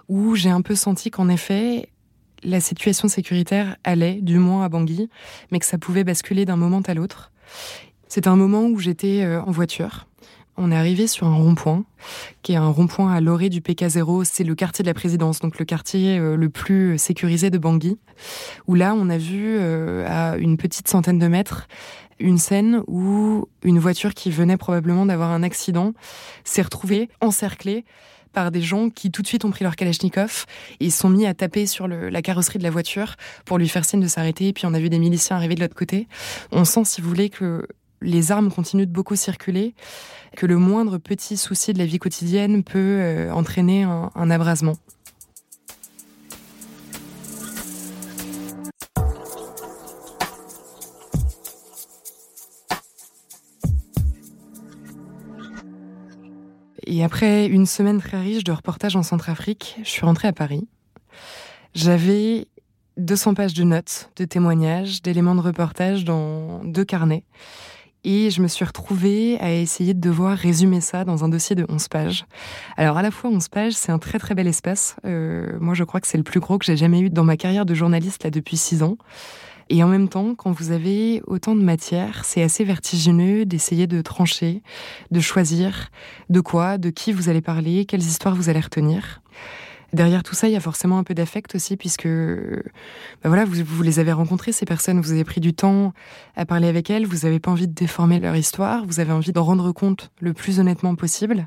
où 0.09 0.35
j'ai 0.35 0.51
un 0.51 0.63
peu 0.63 0.75
senti 0.75 1.11
qu'en 1.11 1.29
effet, 1.29 1.89
la 2.43 2.61
situation 2.61 3.09
sécuritaire 3.09 3.77
allait, 3.85 4.21
du 4.21 4.39
moins 4.39 4.65
à 4.65 4.69
Bangui, 4.69 5.09
mais 5.51 5.59
que 5.59 5.67
ça 5.67 5.79
pouvait 5.79 6.05
basculer 6.05 6.45
d'un 6.45 6.57
moment 6.57 6.83
à 6.87 6.95
l'autre. 6.95 7.33
C'est 8.09 8.27
un 8.27 8.37
moment 8.37 8.67
où 8.67 8.79
j'étais 8.79 9.23
euh, 9.25 9.43
en 9.43 9.51
voiture. 9.51 10.07
On 10.57 10.71
est 10.71 10.77
arrivé 10.77 11.07
sur 11.07 11.27
un 11.27 11.35
rond-point, 11.35 11.85
qui 12.43 12.53
est 12.53 12.57
un 12.57 12.69
rond-point 12.69 13.13
à 13.13 13.21
l'orée 13.21 13.49
du 13.49 13.61
PK0. 13.61 14.25
C'est 14.25 14.45
le 14.45 14.55
quartier 14.55 14.83
de 14.83 14.89
la 14.89 14.95
présidence, 14.95 15.41
donc 15.41 15.59
le 15.59 15.65
quartier 15.65 16.19
euh, 16.19 16.37
le 16.37 16.49
plus 16.49 16.97
sécurisé 16.97 17.51
de 17.51 17.59
Bangui. 17.59 17.99
Où 18.69 18.75
là, 18.75 18.95
on 18.97 19.11
a 19.11 19.19
vu 19.19 19.57
euh, 19.59 20.07
à 20.09 20.37
une 20.37 20.57
petite 20.57 20.87
centaine 20.87 21.19
de 21.19 21.27
mètres 21.27 21.67
une 22.21 22.39
scène 22.39 22.83
où 22.87 23.49
une 23.65 23.79
voiture 23.79 24.15
qui 24.15 24.31
venait 24.31 24.57
probablement 24.57 25.07
d'avoir 25.07 25.31
un 25.31 25.43
accident 25.43 25.93
s'est 26.45 26.63
retrouvée 26.63 27.09
encerclée 27.21 27.85
par 28.33 28.51
des 28.51 28.63
gens 28.63 28.91
qui 28.91 29.11
tout 29.11 29.23
de 29.23 29.27
suite 29.27 29.45
ont 29.45 29.51
pris 29.51 29.65
leur 29.65 29.77
Kalachnikov 29.77 30.45
et 30.81 30.91
sont 30.91 31.09
mis 31.09 31.25
à 31.25 31.35
taper 31.35 31.67
sur 31.67 31.87
la 31.87 32.23
carrosserie 32.23 32.59
de 32.59 32.65
la 32.65 32.71
voiture 32.71 33.15
pour 33.45 33.59
lui 33.59 33.69
faire 33.69 33.85
signe 33.85 34.01
de 34.01 34.09
s'arrêter. 34.09 34.53
Puis 34.53 34.67
on 34.67 34.75
a 34.75 34.81
vu 34.81 34.91
des 34.91 34.99
miliciens 34.99 35.37
arriver 35.37 35.55
de 35.55 35.61
l'autre 35.61 35.77
côté. 35.77 36.09
On 36.51 36.65
sent, 36.65 36.85
si 36.85 37.01
vous 37.01 37.09
voulez, 37.09 37.31
que 37.31 37.67
les 38.05 38.31
armes 38.31 38.53
continuent 38.53 38.87
de 38.87 38.93
beaucoup 38.93 39.17
circuler, 39.17 39.75
que 40.37 40.47
le 40.47 40.59
moindre 40.59 40.99
petit 40.99 41.37
souci 41.37 41.73
de 41.73 41.79
la 41.79 41.87
vie 41.87 41.99
quotidienne 41.99 42.63
peut 42.63 42.79
euh, 42.79 43.33
entraîner 43.33 43.83
un 43.83 44.31
abrasement. 44.31 44.77
Et 56.87 57.03
après 57.03 57.47
une 57.47 57.67
semaine 57.67 58.01
très 58.01 58.21
riche 58.21 58.45
de 58.45 58.53
reportages 58.53 58.95
en 58.95 59.03
Centrafrique, 59.03 59.77
je 59.83 59.89
suis 59.89 60.05
rentrée 60.07 60.29
à 60.29 60.33
Paris. 60.33 60.69
J'avais 61.75 62.47
200 62.99 63.35
pages 63.35 63.55
de 63.55 63.65
notes, 63.65 64.11
de 64.17 64.25
témoignages, 64.25 65.03
d'éléments 65.03 65.35
de 65.35 65.41
reportage 65.41 66.05
dans 66.05 66.63
deux 66.65 66.85
carnets. 66.85 67.25
Et 68.05 68.31
je 68.31 68.43
me 68.43 68.49
suis 68.49 68.65
retrouvée 68.65 69.39
à 69.41 69.53
essayer 69.53 69.95
de 69.95 70.01
devoir 70.01 70.37
résumer 70.37 70.83
ça 70.83 71.05
dans 71.05 71.25
un 71.25 71.29
dossier 71.29 71.57
de 71.57 71.65
11 71.69 71.89
pages. 71.89 72.27
Alors 72.77 72.99
à 72.99 73.03
la 73.03 73.11
fois 73.11 73.31
11 73.31 73.49
pages, 73.49 73.73
c'est 73.73 73.93
un 73.93 73.99
très 73.99 74.19
très 74.19 74.35
bel 74.35 74.47
espace. 74.47 74.97
Euh, 75.07 75.59
moi 75.59 75.73
je 75.73 75.85
crois 75.85 76.01
que 76.01 76.07
c'est 76.07 76.19
le 76.19 76.25
plus 76.25 76.41
gros 76.41 76.59
que 76.59 76.67
j'ai 76.67 76.77
jamais 76.77 77.01
eu 77.01 77.11
dans 77.11 77.25
ma 77.25 77.39
carrière 77.39 77.65
de 77.65 77.75
journaliste 77.75 78.25
là 78.25 78.31
depuis 78.31 78.59
6 78.59 78.83
ans. 78.83 78.99
Et 79.71 79.83
en 79.83 79.89
même 79.89 80.09
temps, 80.09 80.35
quand 80.35 80.53
vous 80.53 80.73
avez 80.73 81.23
autant 81.27 81.57
de 81.57 81.63
matière, 81.63 82.27
c'est 82.27 82.43
assez 82.43 82.65
vertigineux 82.65 83.47
d'essayer 83.47 83.87
de 83.87 84.03
trancher, 84.03 84.63
de 85.11 85.21
choisir 85.21 85.89
de 86.29 86.41
quoi, 86.41 86.77
de 86.77 86.91
qui 86.91 87.13
vous 87.13 87.31
allez 87.31 87.41
parler, 87.41 87.87
quelles 87.87 88.03
histoires 88.03 88.35
vous 88.35 88.51
allez 88.51 88.61
retenir. 88.61 89.23
Derrière 89.95 90.25
tout 90.25 90.35
ça, 90.35 90.49
il 90.49 90.53
y 90.53 90.57
a 90.57 90.61
forcément 90.61 90.99
un 90.99 91.05
peu 91.05 91.15
d'affect 91.15 91.55
aussi, 91.55 91.77
puisque 91.77 92.09
ben 92.09 92.61
voilà, 93.23 93.45
vous, 93.45 93.63
vous, 93.65 93.83
les 93.85 94.01
avez 94.01 94.11
rencontrées, 94.11 94.51
ces 94.51 94.67
personnes, 94.67 95.01
vous 95.01 95.13
avez 95.13 95.23
pris 95.23 95.41
du 95.41 95.55
temps 95.55 95.93
à 96.35 96.45
parler 96.45 96.67
avec 96.67 96.91
elles, 96.91 97.07
vous 97.07 97.19
n'avez 97.25 97.39
pas 97.39 97.53
envie 97.53 97.69
de 97.69 97.75
déformer 97.75 98.19
leur 98.19 98.35
histoire, 98.35 98.85
vous 98.87 98.99
avez 98.99 99.13
envie 99.13 99.31
d'en 99.31 99.45
rendre 99.45 99.71
compte 99.71 100.11
le 100.21 100.33
plus 100.33 100.59
honnêtement 100.59 100.97
possible. 100.97 101.47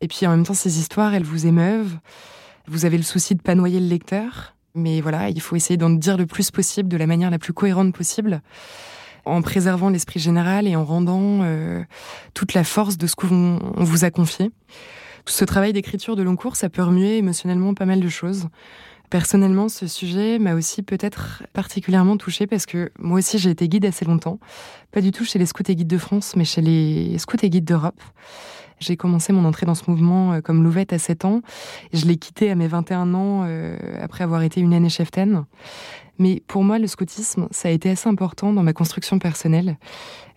Et 0.00 0.08
puis 0.08 0.26
en 0.26 0.30
même 0.30 0.44
temps, 0.44 0.54
ces 0.54 0.80
histoires, 0.80 1.14
elles 1.14 1.22
vous 1.22 1.46
émeuvent. 1.46 1.98
Vous 2.66 2.84
avez 2.84 2.96
le 2.96 3.04
souci 3.04 3.36
de 3.36 3.42
pas 3.42 3.54
noyer 3.54 3.78
le 3.78 3.86
lecteur. 3.86 4.56
Mais 4.74 5.00
voilà, 5.00 5.28
il 5.28 5.40
faut 5.40 5.54
essayer 5.54 5.76
d'en 5.76 5.90
dire 5.90 6.16
le 6.16 6.26
plus 6.26 6.50
possible 6.50 6.88
de 6.88 6.96
la 6.96 7.06
manière 7.06 7.30
la 7.30 7.38
plus 7.38 7.52
cohérente 7.52 7.94
possible 7.94 8.42
en 9.24 9.40
préservant 9.40 9.88
l'esprit 9.88 10.18
général 10.18 10.66
et 10.66 10.74
en 10.74 10.84
rendant 10.84 11.42
euh, 11.42 11.84
toute 12.34 12.54
la 12.54 12.64
force 12.64 12.98
de 12.98 13.06
ce 13.06 13.14
qu'on 13.14 13.60
vous 13.76 14.04
a 14.04 14.10
confié. 14.10 14.50
Ce 15.26 15.44
travail 15.44 15.72
d'écriture 15.72 16.16
de 16.16 16.22
long 16.22 16.36
cours, 16.36 16.56
ça 16.56 16.68
peut 16.68 16.82
remuer 16.82 17.18
émotionnellement 17.18 17.74
pas 17.74 17.86
mal 17.86 18.00
de 18.00 18.08
choses. 18.08 18.48
Personnellement, 19.08 19.68
ce 19.68 19.86
sujet 19.86 20.38
m'a 20.38 20.54
aussi 20.54 20.82
peut-être 20.82 21.42
particulièrement 21.52 22.16
touchée 22.16 22.46
parce 22.46 22.64
que 22.64 22.90
moi 22.98 23.18
aussi 23.18 23.38
j'ai 23.38 23.50
été 23.50 23.68
guide 23.68 23.84
assez 23.84 24.04
longtemps. 24.04 24.38
Pas 24.90 25.02
du 25.02 25.10
tout 25.12 25.24
chez 25.24 25.38
les 25.38 25.46
scouts 25.46 25.64
et 25.68 25.76
guides 25.76 25.86
de 25.86 25.98
France, 25.98 26.34
mais 26.34 26.44
chez 26.44 26.62
les 26.62 27.18
scouts 27.18 27.36
et 27.42 27.50
guides 27.50 27.66
d'Europe. 27.66 28.00
J'ai 28.80 28.96
commencé 28.96 29.32
mon 29.32 29.44
entrée 29.44 29.64
dans 29.64 29.76
ce 29.76 29.88
mouvement 29.88 30.32
euh, 30.32 30.40
comme 30.40 30.64
louvette 30.64 30.92
à 30.92 30.98
7 30.98 31.24
ans. 31.24 31.42
Je 31.92 32.04
l'ai 32.06 32.16
quitté 32.16 32.50
à 32.50 32.56
mes 32.56 32.66
21 32.66 33.14
ans 33.14 33.42
euh, 33.44 33.76
après 34.00 34.24
avoir 34.24 34.42
été 34.42 34.60
une 34.60 34.74
année 34.74 34.88
cheftaine. 34.88 35.44
Mais 36.18 36.42
pour 36.46 36.64
moi, 36.64 36.78
le 36.78 36.86
scoutisme, 36.86 37.48
ça 37.50 37.68
a 37.68 37.70
été 37.70 37.90
assez 37.90 38.08
important 38.08 38.52
dans 38.52 38.62
ma 38.62 38.72
construction 38.72 39.18
personnelle 39.18 39.76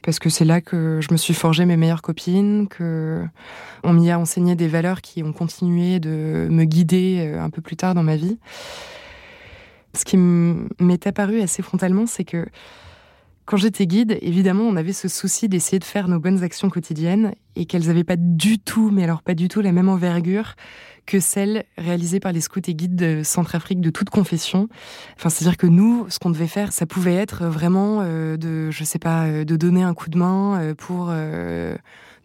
parce 0.05 0.19
que 0.19 0.29
c'est 0.29 0.45
là 0.45 0.61
que 0.61 0.99
je 1.01 1.11
me 1.11 1.17
suis 1.17 1.33
forgé 1.33 1.65
mes 1.65 1.77
meilleures 1.77 2.03
copines, 2.03 2.67
que 2.67 3.25
on 3.83 3.91
m'y 3.91 4.11
a 4.11 4.19
enseigné 4.19 4.55
des 4.55 4.67
valeurs 4.67 5.01
qui 5.01 5.23
ont 5.23 5.33
continué 5.33 5.99
de 5.99 6.47
me 6.51 6.63
guider 6.63 7.31
euh, 7.33 7.41
un 7.41 7.49
peu 7.49 7.61
plus 7.61 7.75
tard 7.75 7.95
dans 7.95 8.03
ma 8.03 8.15
vie. 8.15 8.37
Ce 9.95 10.05
qui 10.05 10.17
m'est 10.17 11.07
apparu 11.07 11.41
assez 11.41 11.63
frontalement, 11.63 12.05
c'est 12.05 12.23
que 12.23 12.45
quand 13.45 13.57
j'étais 13.57 13.85
guide, 13.85 14.17
évidemment, 14.21 14.63
on 14.63 14.75
avait 14.75 14.93
ce 14.93 15.07
souci 15.07 15.47
d'essayer 15.47 15.77
de 15.77 15.83
faire 15.83 16.07
nos 16.07 16.19
bonnes 16.19 16.43
actions 16.43 16.69
quotidiennes 16.69 17.33
et 17.55 17.65
qu'elles 17.65 17.85
n'avaient 17.85 18.03
pas 18.03 18.15
du 18.17 18.57
tout, 18.57 18.89
mais 18.89 19.03
alors 19.03 19.21
pas 19.21 19.35
du 19.35 19.47
tout 19.47 19.61
la 19.61 19.71
même 19.71 19.87
envergure 19.87 20.55
que 21.05 21.19
celles 21.19 21.65
réalisées 21.77 22.19
par 22.19 22.31
les 22.31 22.41
scouts 22.41 22.67
et 22.67 22.73
guides 22.73 22.95
de 22.95 23.21
Centrafrique 23.23 23.81
de 23.81 23.91
toute 23.91 24.09
confession. 24.09 24.67
Enfin, 25.17 25.29
c'est-à-dire 25.29 25.57
que 25.57 25.67
nous, 25.67 26.07
ce 26.09 26.17
qu'on 26.17 26.31
devait 26.31 26.47
faire, 26.47 26.73
ça 26.73 26.87
pouvait 26.87 27.13
être 27.13 27.45
vraiment 27.45 27.99
euh, 28.01 28.37
de, 28.37 28.71
je 28.71 28.83
sais 28.83 28.97
pas, 28.97 29.25
euh, 29.25 29.45
de 29.45 29.55
donner 29.55 29.83
un 29.83 29.93
coup 29.93 30.09
de 30.09 30.17
main 30.17 30.59
euh, 30.59 30.73
pour 30.73 31.13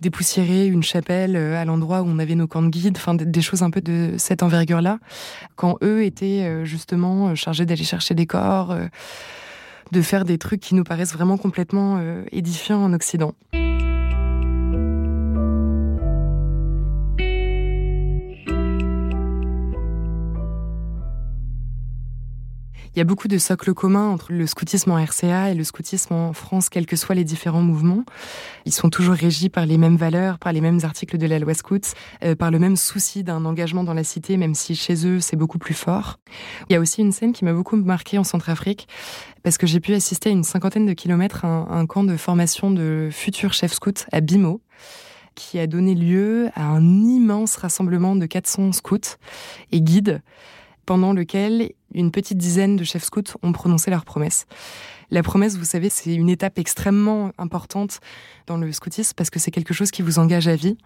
dépoussiérer 0.00 0.66
une 0.66 0.82
chapelle 0.82 1.36
à 1.36 1.66
l'endroit 1.66 2.00
où 2.00 2.06
on 2.06 2.18
avait 2.18 2.34
nos 2.34 2.46
camps 2.46 2.62
de 2.62 2.70
guide, 2.70 2.96
enfin 2.96 3.14
des 3.14 3.42
choses 3.42 3.62
un 3.62 3.68
peu 3.68 3.82
de 3.82 4.14
cette 4.16 4.42
envergure-là, 4.42 4.98
quand 5.56 5.76
eux 5.82 6.02
étaient 6.02 6.64
justement 6.64 7.34
chargés 7.34 7.66
d'aller 7.66 7.84
chercher 7.84 8.14
des 8.14 8.24
corps 8.24 8.74
de 9.92 10.02
faire 10.02 10.24
des 10.24 10.38
trucs 10.38 10.60
qui 10.60 10.74
nous 10.74 10.84
paraissent 10.84 11.12
vraiment 11.12 11.36
complètement 11.36 11.98
euh, 11.98 12.24
édifiants 12.32 12.82
en 12.82 12.92
Occident. 12.92 13.34
Il 22.94 22.98
y 22.98 23.02
a 23.02 23.04
beaucoup 23.04 23.28
de 23.28 23.38
socles 23.38 23.72
communs 23.72 24.08
entre 24.08 24.32
le 24.32 24.48
scoutisme 24.48 24.90
en 24.90 24.96
RCA 24.96 25.50
et 25.50 25.54
le 25.54 25.62
scoutisme 25.62 26.12
en 26.12 26.32
France, 26.32 26.68
quels 26.68 26.86
que 26.86 26.96
soient 26.96 27.14
les 27.14 27.22
différents 27.22 27.62
mouvements. 27.62 28.04
Ils 28.64 28.72
sont 28.72 28.90
toujours 28.90 29.14
régis 29.14 29.48
par 29.48 29.64
les 29.64 29.78
mêmes 29.78 29.96
valeurs, 29.96 30.40
par 30.40 30.52
les 30.52 30.60
mêmes 30.60 30.80
articles 30.82 31.16
de 31.16 31.26
la 31.26 31.38
loi 31.38 31.54
scout, 31.54 31.94
euh, 32.24 32.34
par 32.34 32.50
le 32.50 32.58
même 32.58 32.74
souci 32.74 33.22
d'un 33.22 33.44
engagement 33.44 33.84
dans 33.84 33.94
la 33.94 34.02
cité, 34.02 34.36
même 34.36 34.56
si 34.56 34.74
chez 34.74 35.06
eux 35.06 35.20
c'est 35.20 35.36
beaucoup 35.36 35.58
plus 35.58 35.74
fort. 35.74 36.18
Il 36.68 36.72
y 36.72 36.76
a 36.76 36.80
aussi 36.80 37.00
une 37.00 37.12
scène 37.12 37.32
qui 37.32 37.44
m'a 37.44 37.52
beaucoup 37.52 37.76
marqué 37.76 38.18
en 38.18 38.24
Centrafrique, 38.24 38.88
parce 39.44 39.56
que 39.56 39.68
j'ai 39.68 39.78
pu 39.78 39.94
assister 39.94 40.30
à 40.30 40.32
une 40.32 40.44
cinquantaine 40.44 40.86
de 40.86 40.92
kilomètres 40.92 41.44
à 41.44 41.48
un, 41.48 41.70
un 41.70 41.86
camp 41.86 42.02
de 42.02 42.16
formation 42.16 42.72
de 42.72 43.08
futurs 43.12 43.52
chefs 43.52 43.74
scouts 43.74 44.04
à 44.10 44.20
Bimo 44.20 44.60
qui 45.36 45.60
a 45.60 45.68
donné 45.68 45.94
lieu 45.94 46.50
à 46.54 46.64
un 46.64 46.82
immense 46.82 47.54
rassemblement 47.56 48.16
de 48.16 48.26
400 48.26 48.72
scouts 48.72 49.16
et 49.70 49.80
guides 49.80 50.22
pendant 50.90 51.12
lequel 51.12 51.70
une 51.94 52.10
petite 52.10 52.36
dizaine 52.36 52.74
de 52.74 52.82
chefs 52.82 53.04
scouts 53.04 53.38
ont 53.44 53.52
prononcé 53.52 53.92
leur 53.92 54.04
promesse. 54.04 54.46
La 55.12 55.22
promesse, 55.22 55.56
vous 55.56 55.64
savez, 55.64 55.88
c'est 55.88 56.12
une 56.12 56.28
étape 56.28 56.58
extrêmement 56.58 57.30
importante 57.38 58.00
dans 58.48 58.56
le 58.56 58.72
scoutisme 58.72 59.12
parce 59.16 59.30
que 59.30 59.38
c'est 59.38 59.52
quelque 59.52 59.72
chose 59.72 59.92
qui 59.92 60.02
vous 60.02 60.18
engage 60.18 60.48
à 60.48 60.56
vie. 60.56 60.76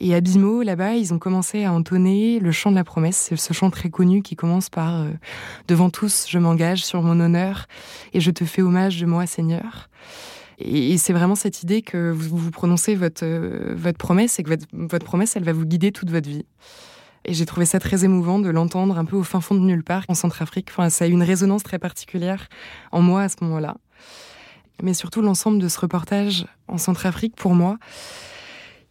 Et 0.00 0.16
à 0.16 0.20
Bimo, 0.20 0.62
là-bas, 0.62 0.94
ils 0.94 1.14
ont 1.14 1.20
commencé 1.20 1.62
à 1.62 1.72
entonner 1.72 2.40
le 2.40 2.50
chant 2.50 2.72
de 2.72 2.74
la 2.74 2.82
promesse. 2.82 3.28
C'est 3.28 3.36
ce 3.36 3.52
chant 3.52 3.70
très 3.70 3.88
connu 3.88 4.20
qui 4.22 4.34
commence 4.34 4.68
par 4.68 5.02
euh, 5.02 5.10
Devant 5.68 5.90
tous, 5.90 6.26
je 6.28 6.38
m'engage 6.40 6.84
sur 6.84 7.00
mon 7.00 7.20
honneur 7.20 7.66
et 8.12 8.20
je 8.20 8.32
te 8.32 8.44
fais 8.44 8.62
hommage 8.62 9.00
de 9.00 9.06
moi, 9.06 9.26
Seigneur. 9.26 9.90
Et, 10.58 10.98
c'est 10.98 11.12
vraiment 11.12 11.36
cette 11.36 11.62
idée 11.62 11.82
que 11.82 12.10
vous, 12.10 12.50
prononcez 12.50 12.96
votre, 12.96 13.24
euh, 13.24 13.74
votre 13.76 13.98
promesse 13.98 14.40
et 14.40 14.42
que 14.42 14.48
votre, 14.48 14.66
votre 14.72 15.06
promesse, 15.06 15.36
elle 15.36 15.44
va 15.44 15.52
vous 15.52 15.66
guider 15.66 15.92
toute 15.92 16.10
votre 16.10 16.28
vie. 16.28 16.46
Et 17.24 17.34
j'ai 17.34 17.46
trouvé 17.46 17.66
ça 17.66 17.78
très 17.78 18.04
émouvant 18.04 18.38
de 18.38 18.48
l'entendre 18.48 18.98
un 18.98 19.04
peu 19.04 19.16
au 19.16 19.22
fin 19.22 19.40
fond 19.40 19.54
de 19.54 19.60
nulle 19.60 19.84
part 19.84 20.04
en 20.08 20.14
Centrafrique. 20.14 20.68
Enfin, 20.70 20.88
ça 20.90 21.04
a 21.04 21.08
eu 21.08 21.12
une 21.12 21.22
résonance 21.22 21.62
très 21.62 21.78
particulière 21.78 22.48
en 22.92 23.02
moi 23.02 23.22
à 23.22 23.28
ce 23.28 23.36
moment-là. 23.42 23.76
Mais 24.82 24.94
surtout, 24.94 25.20
l'ensemble 25.20 25.58
de 25.58 25.68
ce 25.68 25.78
reportage 25.78 26.46
en 26.66 26.78
Centrafrique, 26.78 27.36
pour 27.36 27.54
moi, 27.54 27.78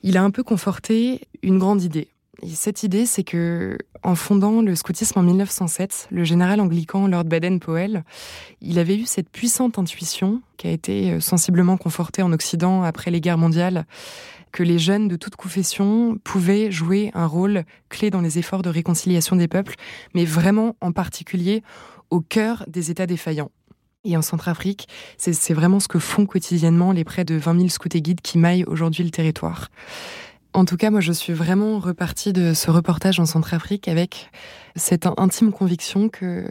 il 0.04 0.18
a 0.18 0.24
un 0.24 0.32
peu 0.32 0.44
conforté 0.44 1.28
une 1.42 1.58
grande 1.58 1.82
idée. 1.82 2.10
Et 2.42 2.50
cette 2.50 2.84
idée, 2.84 3.06
c'est 3.06 3.24
que, 3.24 3.78
en 4.04 4.16
fondant 4.16 4.62
le 4.62 4.76
scoutisme 4.76 5.20
en 5.20 5.24
1907, 5.24 6.08
le 6.12 6.24
général 6.24 6.62
anglican 6.62 7.08
Lord 7.08 7.26
Baden-Powell, 7.26 8.04
il 8.62 8.80
avait 8.80 8.96
eu 8.96 9.06
cette 9.06 9.30
puissante 9.30 9.78
intuition, 9.78 10.42
qui 10.58 10.68
a 10.68 10.72
été 10.72 11.12
euh, 11.12 11.20
sensiblement 11.20 11.78
confortée 11.78 12.22
en 12.22 12.32
Occident 12.32 12.84
après 12.84 13.12
les 13.12 13.20
guerres 13.20 13.38
mondiales, 13.38 13.86
que 14.52 14.64
les 14.64 14.80
jeunes 14.80 15.08
de 15.08 15.16
toute 15.16 15.36
confession 15.36 16.18
pouvaient 16.24 16.72
jouer 16.72 17.12
un 17.14 17.26
rôle 17.26 17.66
clé 17.90 18.10
dans 18.10 18.22
les 18.22 18.40
efforts 18.40 18.62
de 18.62 18.70
réconciliation 18.70 19.36
des 19.36 19.48
peuples, 19.48 19.76
mais 20.16 20.26
vraiment 20.26 20.76
en 20.82 20.92
particulier 20.92 21.62
au 22.10 22.22
cœur 22.22 22.64
des 22.68 22.90
États 22.90 23.06
défaillants. 23.06 23.52
Et 24.06 24.16
en 24.16 24.22
Centrafrique, 24.22 24.88
c'est 25.18 25.54
vraiment 25.54 25.82
ce 25.82 25.90
que 25.90 26.00
font 26.00 26.26
quotidiennement 26.26 26.94
les 26.94 27.04
près 27.04 27.26
de 27.26 27.36
20 27.36 27.58
000 27.58 27.68
scouts 27.68 27.90
et 27.94 28.02
guides 28.02 28.22
qui 28.22 28.38
maillent 28.38 28.64
aujourd'hui 28.64 29.04
le 29.04 29.12
territoire. 29.12 29.70
En 30.54 30.66
tout 30.66 30.78
cas, 30.78 30.90
moi, 30.90 31.00
je 31.00 31.12
suis 31.12 31.34
vraiment 31.34 31.78
repartie 31.80 32.34
de 32.34 32.54
ce 32.54 32.72
reportage 32.72 33.20
en 33.20 33.26
Centrafrique 33.26 33.88
avec 33.88 34.32
cette 34.76 35.08
intime 35.18 35.52
conviction 35.52 36.10
que 36.10 36.46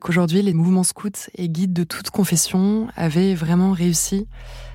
qu'aujourd'hui, 0.00 0.42
les 0.42 0.52
mouvements 0.52 0.84
scouts 0.84 1.30
et 1.34 1.48
guides 1.48 1.72
de 1.72 1.84
toute 1.84 2.10
confession 2.10 2.88
avaient 2.96 3.34
vraiment 3.34 3.72
réussi 3.72 4.26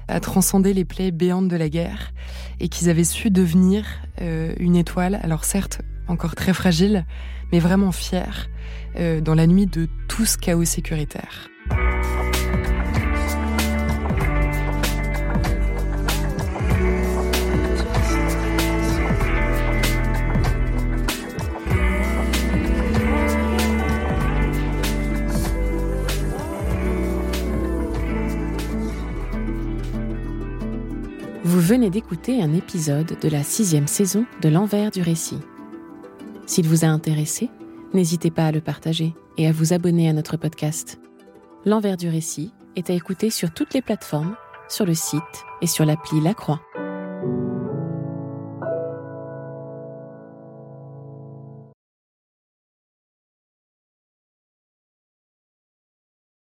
à 0.08 0.20
transcender 0.20 0.74
les 0.74 0.86
plaies 0.86 1.12
béantes 1.12 1.48
de 1.48 1.56
la 1.56 1.70
guerre 1.70 2.12
et 2.60 2.70
qu'ils 2.70 2.90
avaient 2.90 3.04
su 3.04 3.30
devenir 3.30 3.86
euh, 4.22 4.54
une 4.58 4.76
étoile, 4.76 5.20
alors 5.22 5.46
certes 5.46 5.82
encore 6.08 6.34
très 6.34 6.54
fragile, 6.54 7.06
mais 7.52 7.60
vraiment 7.60 7.92
fière 7.92 8.50
euh, 8.98 9.22
dans 9.22 9.36
la 9.36 9.46
nuit 9.46 9.68
de 9.68 9.88
tout 10.08 10.26
ce 10.26 10.38
chaos 10.38 10.66
sécuritaire. 10.66 11.50
Venez 31.70 31.92
d'écouter 31.92 32.42
un 32.42 32.52
épisode 32.56 33.16
de 33.22 33.30
la 33.30 33.44
sixième 33.44 33.86
saison 33.86 34.26
de 34.42 34.50
L'envers 34.50 34.90
du 34.90 35.04
récit. 35.04 35.38
S'il 36.48 36.68
vous 36.68 36.84
a 36.84 36.88
intéressé, 36.88 37.52
n'hésitez 37.94 38.32
pas 38.32 38.48
à 38.48 38.52
le 38.52 38.60
partager 38.60 39.14
et 39.38 39.48
à 39.48 39.52
vous 39.52 39.72
abonner 39.72 40.10
à 40.10 40.14
notre 40.14 40.36
podcast. 40.36 41.00
L'envers 41.66 41.96
du 41.96 42.10
récit 42.10 42.52
est 42.76 42.90
à 42.90 42.94
écouter 42.94 43.30
sur 43.30 43.54
toutes 43.54 43.76
les 43.76 43.84
plateformes, 43.84 44.36
sur 44.68 44.84
le 44.84 44.96
site 44.96 45.22
et 45.62 45.68
sur 45.68 45.86
l'appli 45.86 46.20
La 46.22 46.34
Croix. 46.34 46.60